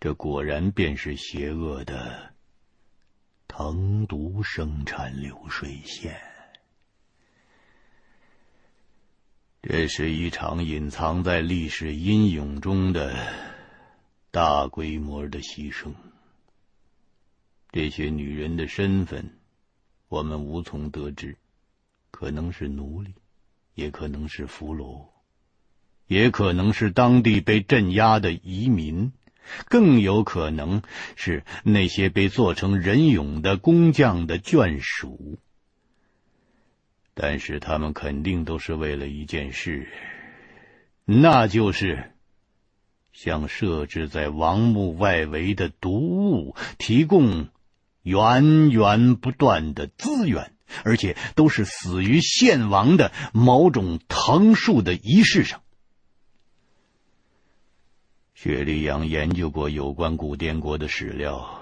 [0.00, 2.32] 这果然便是邪恶的
[3.46, 6.18] 藤毒生产流水线。
[9.60, 13.14] 这是一场隐藏在历史阴影中的
[14.36, 15.94] 大规模的牺牲。
[17.72, 19.38] 这些女人的身份，
[20.08, 21.38] 我们无从得知，
[22.10, 23.14] 可能是奴隶，
[23.74, 25.06] 也可能是俘虏，
[26.06, 29.10] 也可能是当地被镇压的移民。
[29.70, 30.82] 更有可能
[31.14, 35.38] 是那些被做成人俑的工匠的眷属，
[37.14, 39.88] 但是他们肯定都是为了一件事，
[41.06, 42.12] 那就是
[43.16, 47.48] 向设置在王墓外围的毒物提供
[48.02, 50.52] 源源不断的资源，
[50.84, 55.62] 而且都是死于献王的某种藤树的仪式上。
[58.34, 61.58] 雪莉杨研究过有关古滇国的史料，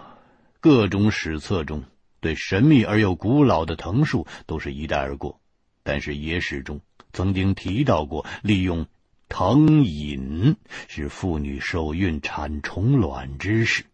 [0.58, 1.84] 各种史册中
[2.18, 5.40] 对神秘而又古老的藤树都是一带而过，
[5.84, 6.80] 但是野史中
[7.12, 8.86] 曾经提到过利用
[9.36, 10.54] 藤引
[10.86, 13.84] 是妇女受孕产虫卵之事。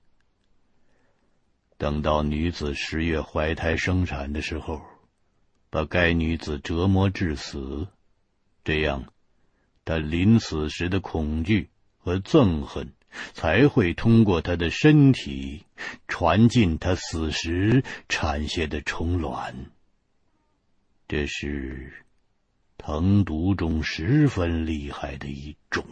[1.78, 4.82] 等到女子十月怀胎生产的时候，
[5.70, 7.88] 把该女子折磨致死，
[8.64, 9.10] 这样
[9.86, 11.70] 她临死时的恐惧。
[12.02, 12.94] 和憎恨
[13.34, 15.66] 才会通过他的身体
[16.08, 19.70] 传进他死时产下的虫卵。
[21.06, 21.92] 这是
[22.82, 25.84] 藤毒中十分厉害的一种。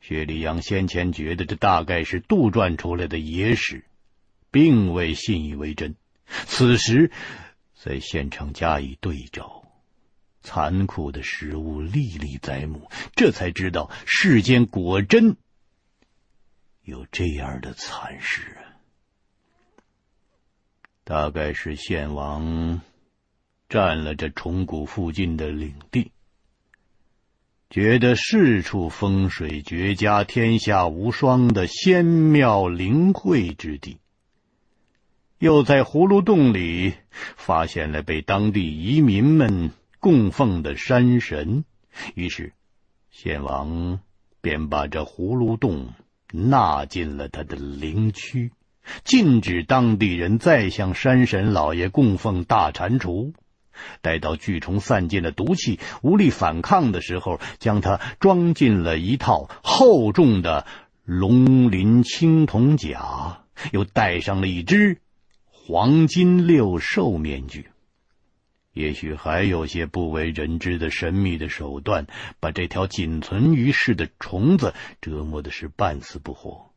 [0.00, 3.84] 薛礼阳先前觉得这大概是杜撰出来的野史，
[4.50, 5.96] 并未信以为真。
[6.46, 7.10] 此时
[7.74, 9.64] 在现场加以对照。
[10.44, 15.36] 残酷的事物历历在目，这才知道世间果真
[16.82, 18.74] 有这样的惨事啊！
[21.04, 22.80] 大概是献王
[23.72, 26.10] 占了这虫谷附近的领地，
[27.70, 33.96] 觉得是处风水绝佳、天下无双的仙庙灵会之地，
[35.38, 39.70] 又在葫芦洞里发现了被当地移民们。
[39.98, 41.64] 供奉的山神，
[42.14, 42.52] 于是
[43.10, 44.00] 献王
[44.42, 45.94] 便把这葫芦洞
[46.30, 48.52] 纳进了他的灵区，
[49.02, 53.32] 禁止当地人再向山神老爷供奉大蟾蜍。
[54.00, 60.66] 待到巨虫散尽了毒气，无力反抗的时候，将它装进了一套厚重的
[61.04, 64.98] 龙鳞青铜甲，又戴上了一只
[65.46, 67.68] 黄金六兽面具。
[68.72, 72.06] 也许还有些不为人知的神秘的手段，
[72.40, 76.71] 把这条仅存于世的虫子折磨的是半死不活。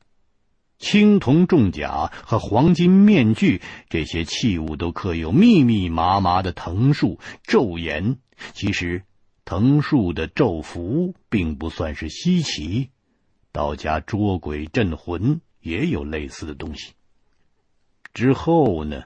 [0.77, 8.17] 青铜重甲和黄金面具这些器物都刻有密密麻麻的藤树咒言。
[8.53, 9.03] 其实
[9.45, 12.89] 藤树的咒符并不算是稀奇，
[13.51, 16.93] 道家捉鬼镇魂也有类似的东西。
[18.13, 19.03] 之后呢？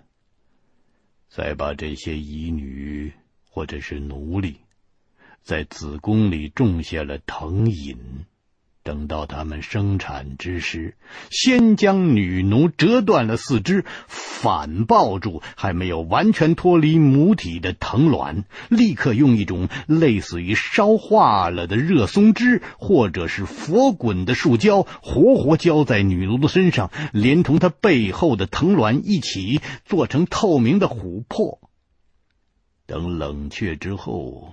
[1.29, 3.13] 再把这些乙女
[3.47, 4.57] 或者是奴隶，
[5.43, 8.25] 在子宫里种下了藤引。
[8.89, 10.95] 等到他们生产之时，
[11.29, 31.59] 先将女奴折断了四肢，反抱住还没有完全脱离母体的藤卵，立刻用一种类似于烧化了的热松枝或者是佛滚的树胶，活活浇在女奴的身上，连同她背后的藤卵一起做成透明的琥珀。
[32.87, 34.51] 等冷却之后，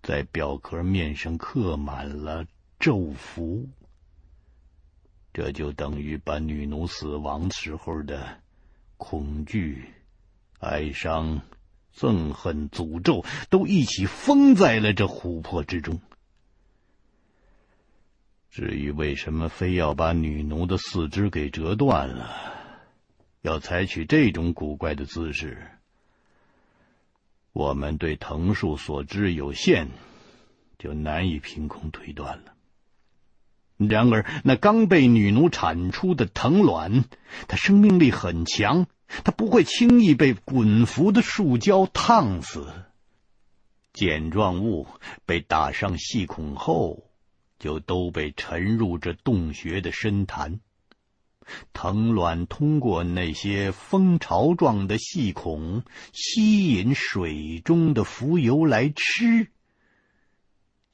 [0.00, 2.44] 在表壳面上刻满了。
[2.78, 3.68] 咒符，
[5.32, 8.40] 这就等于把女奴死亡时候的
[8.96, 9.84] 恐惧、
[10.60, 11.40] 哀伤、
[11.94, 16.00] 憎恨、诅咒都一起封在了这琥珀之中。
[18.50, 22.54] 至于为什么非要把女奴的四肢给折断了，
[23.42, 25.70] 要采取这种古怪的姿势，
[27.52, 29.88] 我们对藤树所知有限，
[30.78, 32.55] 就难以凭空推断了。
[33.76, 37.04] 然而，那刚被女奴产出的藤卵，
[37.46, 38.86] 它生命力很强，
[39.22, 42.66] 它不会轻易被滚浮的树胶烫死。
[43.92, 44.86] 碱状物
[45.24, 47.04] 被打上细孔后，
[47.58, 50.60] 就都被沉入这洞穴的深潭。
[51.72, 59.50] 藤卵通过那些蜂巢状的细孔，吸引水中的浮游来吃。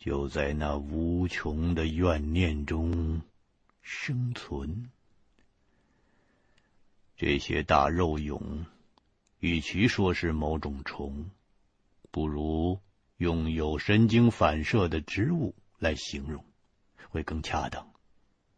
[0.05, 3.23] 就在那无穷的怨念中
[3.83, 4.91] 生存。
[7.17, 8.67] 这些大肉蛹，
[9.39, 11.31] 与其说是某种虫，
[12.11, 12.81] 不如
[13.17, 16.45] 用有神经反射的植物来形容，
[17.11, 17.93] 会更恰当。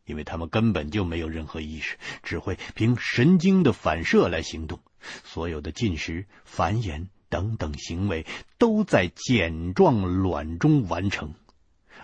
[0.07, 4.81] 因为它们根本就没有任何意识，只会凭神经的反射来行动。
[5.25, 8.27] 所有的进食、繁衍等等行为
[8.59, 11.35] 都在碱状卵中完成。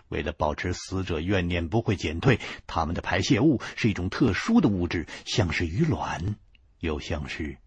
[0.09, 6.35] 为了保持死者怨念不会减退，它们的排泄物是一种特殊的物质，像是鱼卵，
[6.81, 7.59] 又像是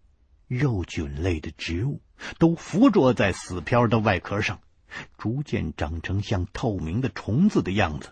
[0.46, 2.02] 肉菌类的植物，
[2.38, 4.60] 都附着在死漂的外壳上，
[5.16, 8.10] 逐渐长成像透明的虫子的样子。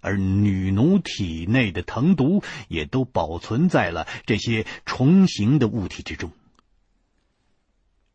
[0.00, 6.32] 而女奴体内的藤毒也都保存在了这些虫形的物体之中。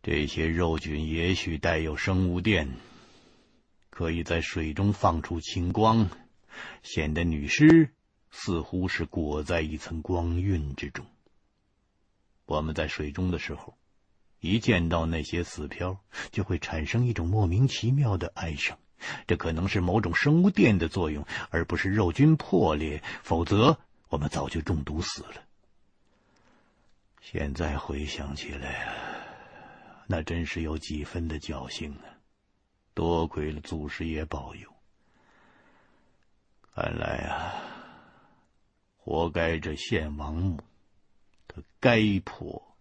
[0.06, 2.72] 这些肉菌也许带有生物电，
[3.90, 6.12] 可以在水中放出青光，
[6.84, 7.90] 显得女尸
[8.30, 11.08] 似乎是裹在一层光晕之中。
[12.46, 13.76] 我们在水中的时候，
[14.40, 16.00] 一见到那些死漂，
[16.30, 18.78] 就会产生一种莫名其妙的哀伤。
[19.26, 23.80] 这可能是某种生物电的作用，而不是肉菌破裂，否则
[24.10, 25.44] 我们早就中毒死了。
[27.22, 29.15] 现在回想起来，
[30.08, 32.06] 那真是有几分的侥幸啊！
[32.94, 34.70] 多亏了祖师爷保佑。
[36.74, 37.54] 看来啊，
[38.98, 40.60] 活该这献王墓，
[41.48, 42.76] 他该破。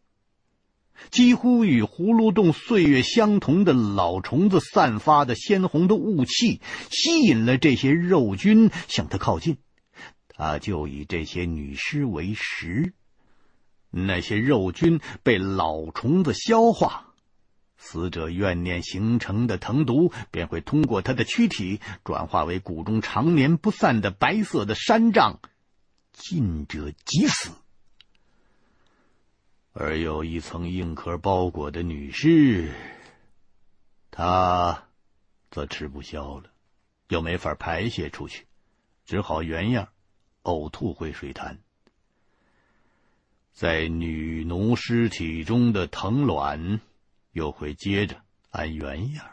[1.11, 6.61] 几乎与葫芦洞岁月相同的老虫子散发的鲜红的雾气，
[6.91, 9.59] 吸引了这些肉菌向他靠近。
[10.29, 12.93] 他就以这些女尸为食，
[13.91, 17.14] 那些肉菌被老虫子消化，
[17.77, 25.41] 死者怨念形成的藤毒便会通过他的躯体转化为骨中常年不散的白色的山状，
[26.13, 27.51] 近者即死。
[29.73, 32.73] 而有一层硬壳包裹的女尸，
[34.11, 34.87] 她
[35.51, 36.45] 则吃不消了，
[37.09, 38.47] 又没法排泄出去，
[39.05, 39.89] 只好原样
[40.45, 41.59] 呕吐回水潭。
[43.53, 46.81] 在女奴尸体中的藤卵，
[47.35, 48.17] 又会接着
[48.49, 49.27] 按原样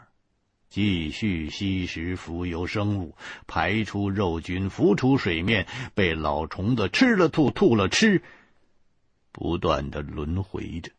[0.68, 3.14] 继续吸食浮游生物，
[3.46, 8.22] 排出肉菌，浮出水面，被老虫子吃了吐，吐了吃。
[9.32, 10.90] 不断的轮回着。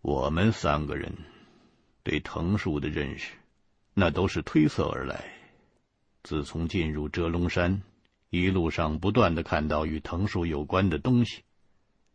[0.00, 1.16] 我们三个人
[2.02, 3.32] 对藤树的认识，
[3.94, 5.24] 那都是推测而来。
[6.24, 7.82] 自从进入遮龙山，
[8.30, 11.43] 一路上不断的看到与藤树有关的东西，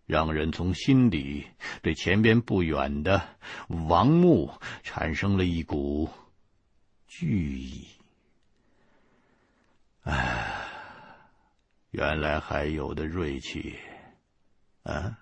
[0.10, 1.46] 让人从心里
[1.84, 3.38] 对前边不远的
[3.68, 4.52] 王墓
[4.82, 6.10] 产生了一股
[7.08, 7.86] 惧意。
[10.02, 10.66] 唉。
[11.92, 13.76] 原来还有的锐气，
[14.84, 15.18] 啊！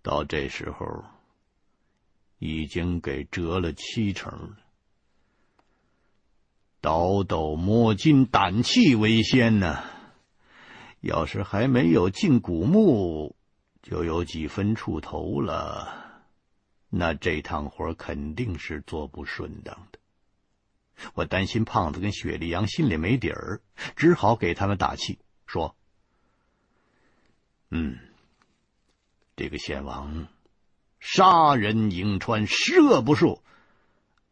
[0.00, 1.04] 到这时候
[2.38, 4.56] 已经给折了七成了。
[6.80, 9.84] 倒斗摸金，胆气为先呐、
[11.00, 13.36] 要是还没有进古墓，
[13.82, 16.22] 就有几分出头了，
[16.88, 19.98] 那这趟活肯定是做不顺当的。
[21.14, 23.60] 我担心胖子跟雪莉杨心里没底儿，
[23.96, 25.18] 只好给他们打气。
[25.46, 25.76] 说
[27.70, 27.98] ：“嗯，
[29.34, 30.28] 这个献王
[31.00, 33.40] 杀人龈川，十恶不赦，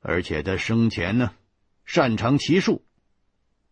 [0.01, 1.35] 而且他生前呢
[1.85, 2.85] 擅长骑术，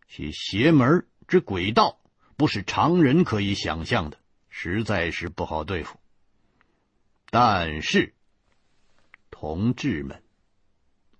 [0.09, 1.99] 其邪门之诡道
[2.35, 4.18] 不是常人可以想象的，
[4.61, 6.01] 实在是不好对付。
[7.29, 8.13] 但是，
[9.31, 10.21] 同志们，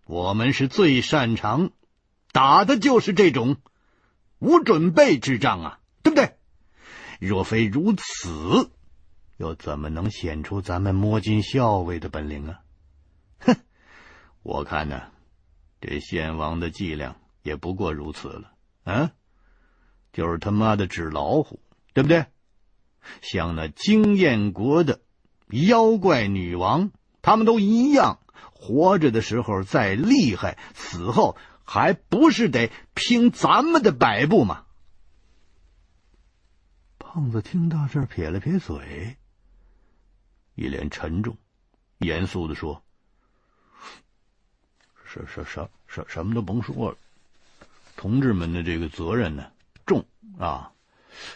[0.05, 1.71] 我们是最擅长
[2.33, 3.55] 打的就是这种
[4.39, 6.35] 无准备之仗啊！”对不对？
[7.21, 8.71] 若非如此，
[9.37, 12.59] 又怎么能显出咱们摸金校尉的本领啊？
[13.39, 13.55] 哼，
[14.43, 15.13] 我看呢，
[15.79, 18.51] 这献王的伎俩也不过如此了。
[18.83, 19.13] 啊，
[20.11, 21.61] 就是他妈的纸老虎，
[21.93, 22.25] 对不对？
[23.21, 25.01] 像那经验国的
[25.47, 26.91] 妖怪女王，
[27.21, 28.19] 他们都一样，
[28.51, 34.65] 活着的时候再厉害，死后还不是得拼咱们的摆布吗？
[36.97, 39.17] 胖子听到这儿，撇了撇嘴，
[40.53, 41.37] 一脸沉重，
[41.97, 42.83] 严肃地说
[45.03, 46.97] ：“什什什什什么都甭说了，
[47.95, 49.51] 同志们的这个责任呢
[49.87, 50.05] 重
[50.37, 50.71] 啊，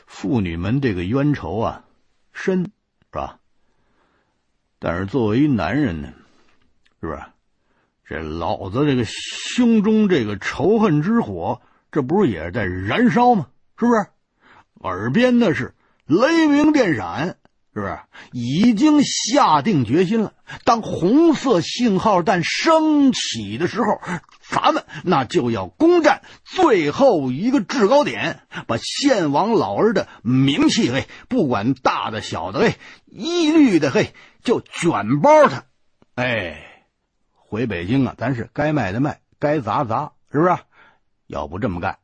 [0.05, 1.83] 妇女们这个冤仇啊
[2.31, 2.69] 深，是
[3.11, 3.39] 吧？
[4.79, 6.13] 但是作为一男人呢，
[7.01, 7.21] 是不是？
[8.05, 11.61] 这老子这个胸中这个仇恨之火，
[11.91, 13.47] 这不是也是在燃烧吗？
[13.77, 14.07] 是不是？
[14.81, 15.73] 耳边的是
[16.05, 17.37] 雷鸣电闪。”
[17.75, 17.97] 是不是
[18.31, 20.33] 已经下定决心了？
[20.63, 23.99] 当红色信号弹升起的时候，
[24.53, 32.75] 咱们那就要攻占最后一个制高点，把献王老儿的名气嘿，不管大的小的嘿，
[33.07, 35.65] 一律的嘿就卷包他。
[36.13, 36.85] 哎，
[37.33, 40.55] 回北京啊，咱是该卖的卖，该砸砸，是不是？
[41.25, 41.97] 要不这么干，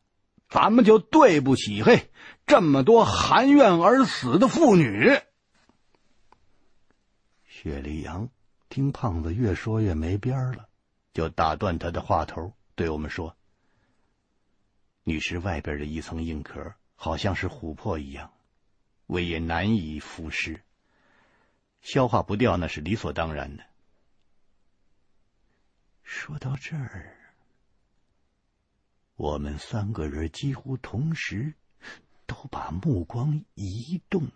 [0.50, 2.10] 咱们就对不起嘿
[2.48, 5.20] 这么多含冤而死的妇女。
[7.46, 8.30] 雪莉杨
[8.70, 10.69] 听胖子越说越没边了，
[11.14, 13.36] 就打断他的话头，对我们说
[15.04, 18.32] ：“女尸外边的一层硬壳，好像是琥珀一样，
[19.08, 20.62] 胃也难以腐蚀，
[21.82, 23.64] 消化不掉，那是理所当然的。”
[26.04, 27.16] 说到这儿，
[29.16, 31.54] 我们三个人几乎同时
[32.26, 34.28] 都把目光移动，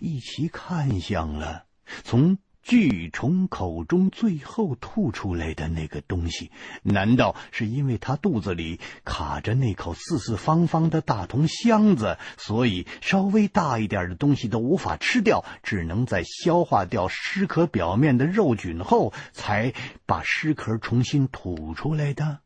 [0.00, 1.66] 一起看向了。
[2.04, 6.50] 从巨虫口中最后吐出来的那个东西，
[6.82, 19.72] 难道是因为它肚子里卡着那口四四方方的大铜箱子，所以稍微大一点的东西都无法吃掉，只能在消化掉尸壳表面的肉菌后，才
[20.04, 22.40] 把尸壳重新吐出来的？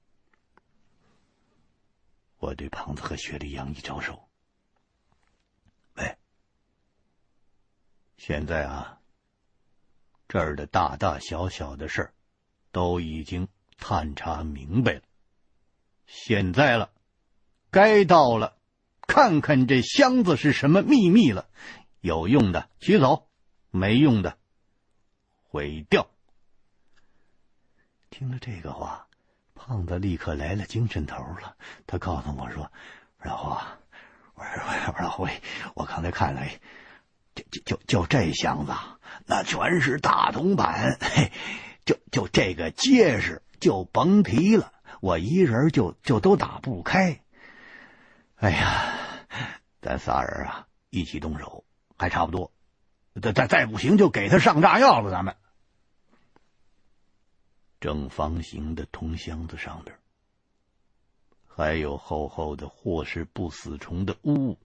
[2.41, 4.29] 我对胖子和雪莉杨一招手
[5.97, 6.15] ：“喂，
[8.19, 8.99] 现在啊。”
[10.31, 12.15] 这儿的大大小小的事儿，
[12.71, 15.01] 都已经探查明白了。
[16.07, 16.93] 现在了，
[17.73, 18.57] 该到了，
[19.09, 21.49] 看看这箱子是什么秘密了。
[22.01, 23.27] 有用的取走，
[23.73, 24.39] 没用的
[25.43, 26.09] 毁掉。
[28.09, 29.09] 听了这个话，
[29.57, 31.57] 胖子立刻来了精神头了。
[31.89, 32.71] 他告诉我说
[33.25, 33.49] ：“老胡，
[34.35, 35.27] 我说我说老胡，
[35.75, 36.41] 我刚才看了。”
[37.51, 38.73] 就就就这箱子，
[39.27, 41.33] 那全是大铜板，嘿，
[41.85, 44.73] 就就这个结实，就甭提了。
[45.01, 47.23] 我一人就就都打不开。
[48.37, 48.95] 哎呀，
[49.81, 51.65] 咱仨人啊，一起动手
[51.97, 52.53] 还差不多。
[53.21, 55.11] 再再再不行，就给他上炸药了。
[55.11, 55.37] 咱们
[57.81, 59.97] 正方形的铜箱子上边，
[61.47, 64.59] 还有厚厚的或是不死虫的污。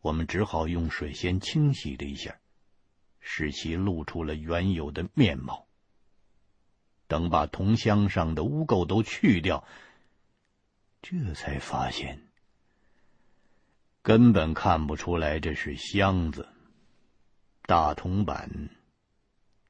[0.00, 2.38] 我们只好用水先清洗了一下，
[3.20, 5.66] 使其露出了原有的面貌。
[7.06, 9.66] 等把铜箱上的污垢都去掉，
[11.02, 12.28] 这才发现
[14.00, 16.48] 根本看不出来这是箱子、
[17.62, 18.70] 大铜板、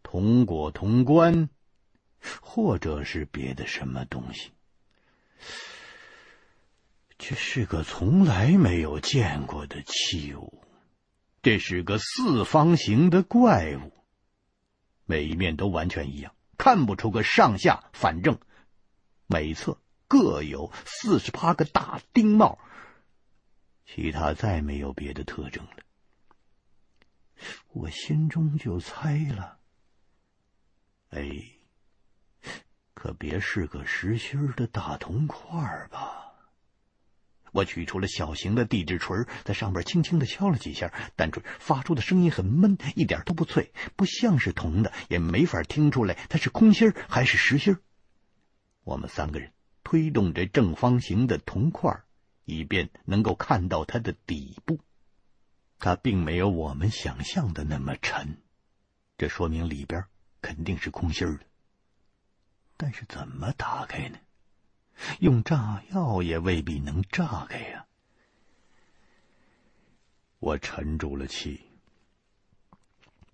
[0.02, 1.48] 铜果、铜棺，
[2.40, 4.52] 或者是别的什么东西。
[7.22, 10.64] 这是个从来没有见过的器物，
[11.42, 13.92] 这是个四方形的怪物，
[15.04, 18.40] 每一面都完全一样，看不出个上下反正，
[19.26, 22.58] 每侧各有四十八个大钉帽，
[23.84, 25.76] 其他再没有别的特征了。
[27.72, 29.58] 我心中就猜了，
[31.10, 31.30] 哎，
[32.94, 36.29] 可别是个实心的大铜块吧？
[37.52, 47.76] 我取出了小型的地质锤，在上边轻轻的敲了几下，但锤发出的声音很闷，一点都不脆，不像是铜的，也没法听出来它是空心还是实心。
[48.84, 49.52] 我们三个人
[49.84, 52.02] 推动着正方形的铜块，
[52.44, 54.80] 以便能够看到它的底部。
[55.78, 58.38] 它并没有我们想象的那么沉，
[59.16, 60.04] 这说明里边
[60.42, 61.40] 肯定是空心的。
[62.76, 64.18] 但是怎么打开呢？
[65.20, 67.86] 用炸药也未必能炸开呀！
[70.38, 71.70] 我沉住了气，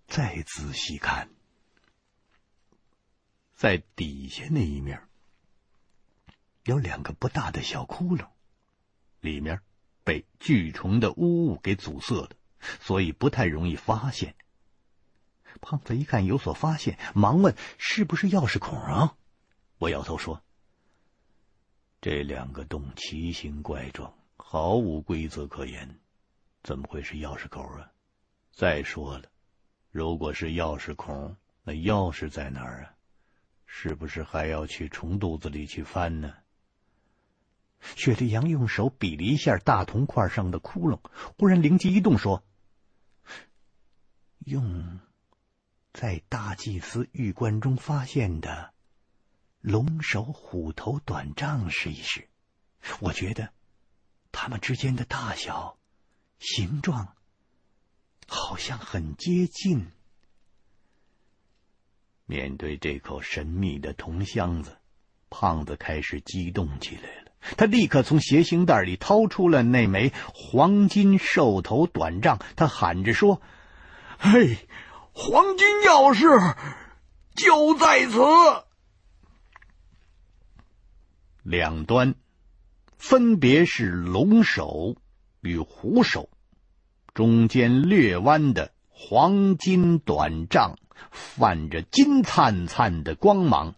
[0.09, 1.29] 再仔细看，
[3.55, 5.01] 在底下那一面
[6.64, 8.27] 有两个不大的小窟窿，
[9.21, 9.61] 里面
[10.03, 12.31] 被巨虫的污物给阻塞了，
[12.81, 14.35] 所以不太容易发现。
[15.61, 19.17] 胖子一看有所发现，忙问：“是不是钥匙孔啊？”
[19.79, 20.43] 我摇头说。
[22.09, 25.99] 这两个洞奇形怪状，毫无规则可言，
[26.63, 27.91] 怎么会是钥匙口啊？
[28.53, 29.25] 再说了，
[29.91, 32.95] 如果是钥匙孔，那钥匙在哪儿啊？
[33.67, 36.33] 是不是还要去虫肚子里去翻呢？
[37.97, 41.01] 雪莉杨用手比了一下大铜块上的窟窿，
[41.37, 42.45] 忽然灵机一动，说
[44.47, 45.01] ：“用
[45.93, 48.73] 在大祭司玉棺中发现的
[49.67, 52.29] 龙首虎头短杖试一试。
[53.01, 53.49] 我觉得
[54.31, 55.77] 它们之间的大小、
[56.39, 57.17] 形状
[58.29, 59.89] 好像很接近。”
[62.27, 64.77] 面对这口神秘的铜箱子，
[65.31, 67.33] 胖子开始激动起来了。
[67.57, 73.43] 他立刻从鞋星袋里掏出了那枚黄金兽头短杖，他喊着说
[74.17, 74.69] ：“嘿，
[75.11, 76.57] 黄金钥匙
[77.35, 78.21] 就在此！”
[81.47, 82.16] 两端
[82.99, 84.97] 分别是龙首
[85.40, 86.28] 与虎首，
[87.14, 90.76] 中间略弯的黄金短杖。
[91.11, 93.74] 泛着金灿灿的光芒，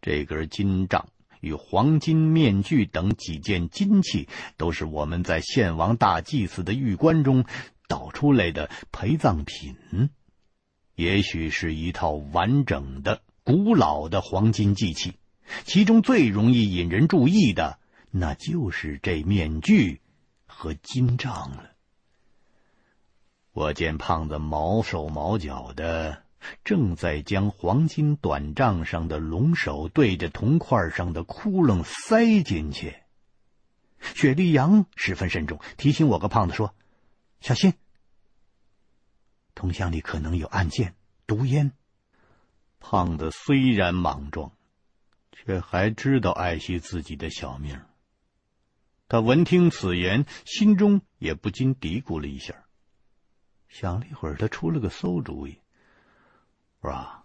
[0.00, 1.10] 这根金杖
[1.40, 7.44] 与黄金面具等几件金器，都是我们在献王大祭司的玉棺中
[7.88, 10.08] 导出来的陪葬品。
[10.96, 15.12] 也许是一套完整的、古老的黄金祭器，
[15.64, 17.78] 其中最容易引人注意的，
[18.10, 20.00] 那就是这面具
[20.46, 21.70] 和金杖了。
[23.52, 26.24] 我见胖子毛手毛脚的，
[26.64, 32.96] 正在将黄金短杖上的龙首对着铜块上的窟窿塞进去。
[34.00, 36.74] 雪莉杨十分慎重，提醒我个胖子说
[37.40, 37.72] ：“小心，
[39.54, 40.94] 铜箱里可能有暗箭、
[41.26, 41.72] 毒烟。”
[42.80, 44.52] 胖子虽然莽撞，
[45.34, 47.80] 却还知道爱惜自己的小命。
[49.08, 52.54] 他闻听此言，心中也不禁嘀咕了一下。
[53.68, 55.58] 想了一会儿，他出了个馊主意，
[56.80, 57.24] 是吧？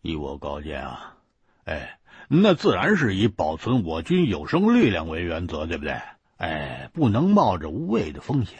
[0.00, 1.16] 依我高见啊，
[1.64, 6.00] 哎，那自然是以保存我军有生力量为原则，对不对？
[6.38, 8.58] 哎，不能冒着无谓的风险。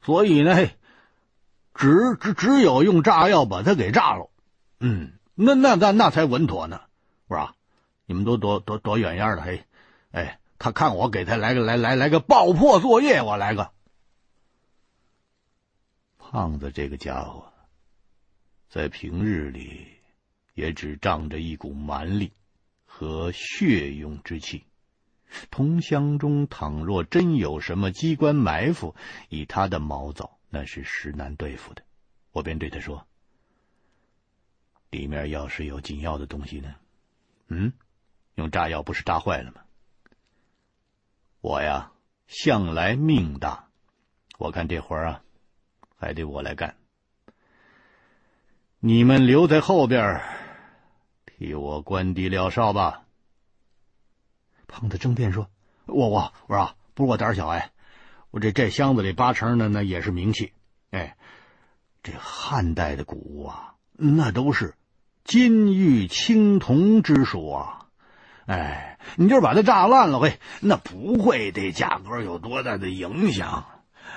[0.00, 0.68] 所以呢，
[1.74, 4.30] 只只只有用炸药把它给炸了。
[4.80, 6.80] 嗯，那那那那才稳妥呢，
[7.32, 7.56] 是吧？
[8.04, 9.64] 你们都躲躲躲远远的，嘿，
[10.10, 13.72] 哎，他看我给他来个来来来个爆破作业，我来个。
[16.18, 17.50] 胖子这个家伙，
[18.68, 19.86] 在平日里
[20.54, 22.32] 也只仗着一股蛮力
[22.84, 24.66] 和血勇之气。
[25.50, 28.94] 同乡中倘若真有什么机关埋伏，
[29.30, 31.82] 以他的毛躁，那是实难对付的。
[32.32, 33.06] 我便对他说
[34.90, 36.74] ：“里面要是有紧要的东西呢？
[37.52, 37.72] 嗯，
[38.34, 39.60] 用炸药不是炸坏了吗？
[41.40, 41.92] 我呀，
[42.26, 43.68] 向来命大，
[44.38, 45.22] 我看这活儿啊。”
[45.96, 46.74] 还得我来干，
[48.80, 50.20] 你们留在后边，
[51.24, 53.04] 替我关低料哨吧。
[54.66, 55.48] 胖子争辩说
[55.86, 57.70] ：“我我我说，不是我胆小哎，
[58.32, 60.52] 我这这箱子里八成的那也是名器，
[60.90, 61.16] 哎，
[62.02, 64.74] 这汉代的古物啊，那都是
[65.24, 67.86] 金玉青铜之属啊，
[68.46, 73.66] 哎，你就是把它炸烂了，喂，那不会对价格有多大的影响。”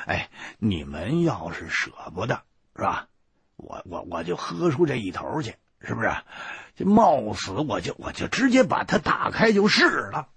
[0.06, 0.30] 哎，
[0.60, 2.44] 你们要是舍不得，
[2.76, 3.08] 是吧？
[3.56, 6.12] 我我我就喝出这一头去，是不是？
[6.76, 10.28] 这冒死我就我就直接把它打开就是了。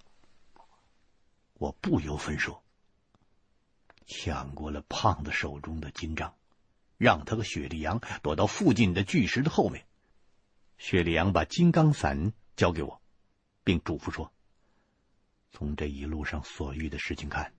[1.55, 2.63] 我不由分说，
[4.07, 6.33] 抢过了胖子手中的金杖，
[6.97, 9.85] 让他和雪莉杨躲到附近的巨石的后面。
[10.79, 13.03] 雪莉杨把金刚伞交给我，
[13.65, 14.33] 并嘱咐说
[15.53, 17.53] ：“从这一路上所遇的事情看。”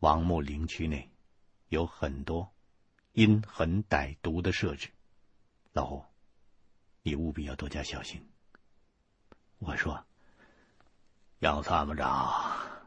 [0.00, 1.10] 王墓陵区内
[1.68, 2.52] 有很多
[3.12, 4.88] 阴狠歹毒的设置，
[5.72, 6.04] 老胡，
[7.02, 8.26] 你务必要多加小心。
[9.58, 10.06] 我说
[11.40, 12.86] ：“杨参谋长，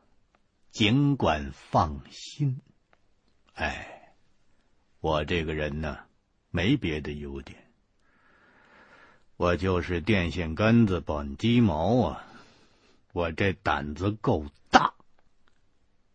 [0.72, 2.62] 尽管放心。
[3.54, 4.16] 哎，
[5.02, 6.08] 我这个人呢，
[6.50, 7.71] 没别的优点，
[9.42, 12.24] 我就是电线杆子绑鸡毛啊，
[13.12, 14.94] 我这胆子够大。”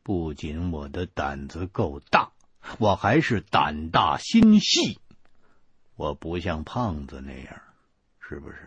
[0.04, 2.30] 不仅我的胆子够大，
[2.78, 5.00] 我还是胆大心细。
[5.96, 7.60] 我不像胖子那样，
[8.20, 8.58] 是不是？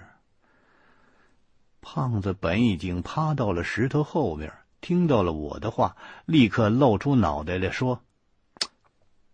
[1.79, 4.51] 胖子本已经趴到了石头后面，
[4.81, 5.95] 听到了我的话，
[6.25, 8.01] 立刻露出脑袋来说：“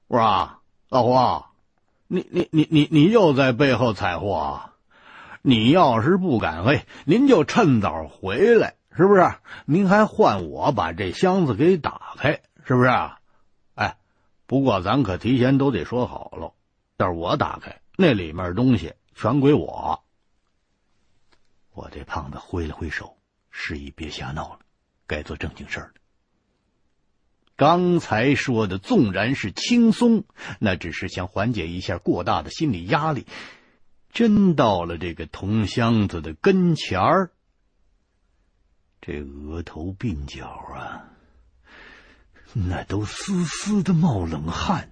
[0.06, 0.60] 我说啊，
[0.90, 1.46] 老胡，
[2.06, 4.72] 你你你你你又在背后踩祸啊！
[5.48, 9.30] 你要是不敢，嘿，您就趁早回来。”是不是？
[9.66, 12.42] 您还换我把这箱子给打开？
[12.66, 12.90] 是不是？
[13.76, 13.98] 哎，
[14.48, 16.54] 不过咱可提前都得说好喽，
[16.96, 20.02] 但是我打开那里面东西全归我。
[21.74, 23.18] 我这胖子挥了挥手，
[23.52, 24.60] 示意别瞎闹了，
[25.06, 25.94] 该做正经事儿了。
[27.58, 30.24] 刚才说的纵然是轻松，
[30.60, 33.28] 那只是想缓解一下过大的心理压力。
[34.16, 37.32] 真到了这个铜箱子的跟前儿，
[39.02, 41.12] 这额头鬓角啊，
[42.54, 44.90] 那都丝丝的冒冷汗。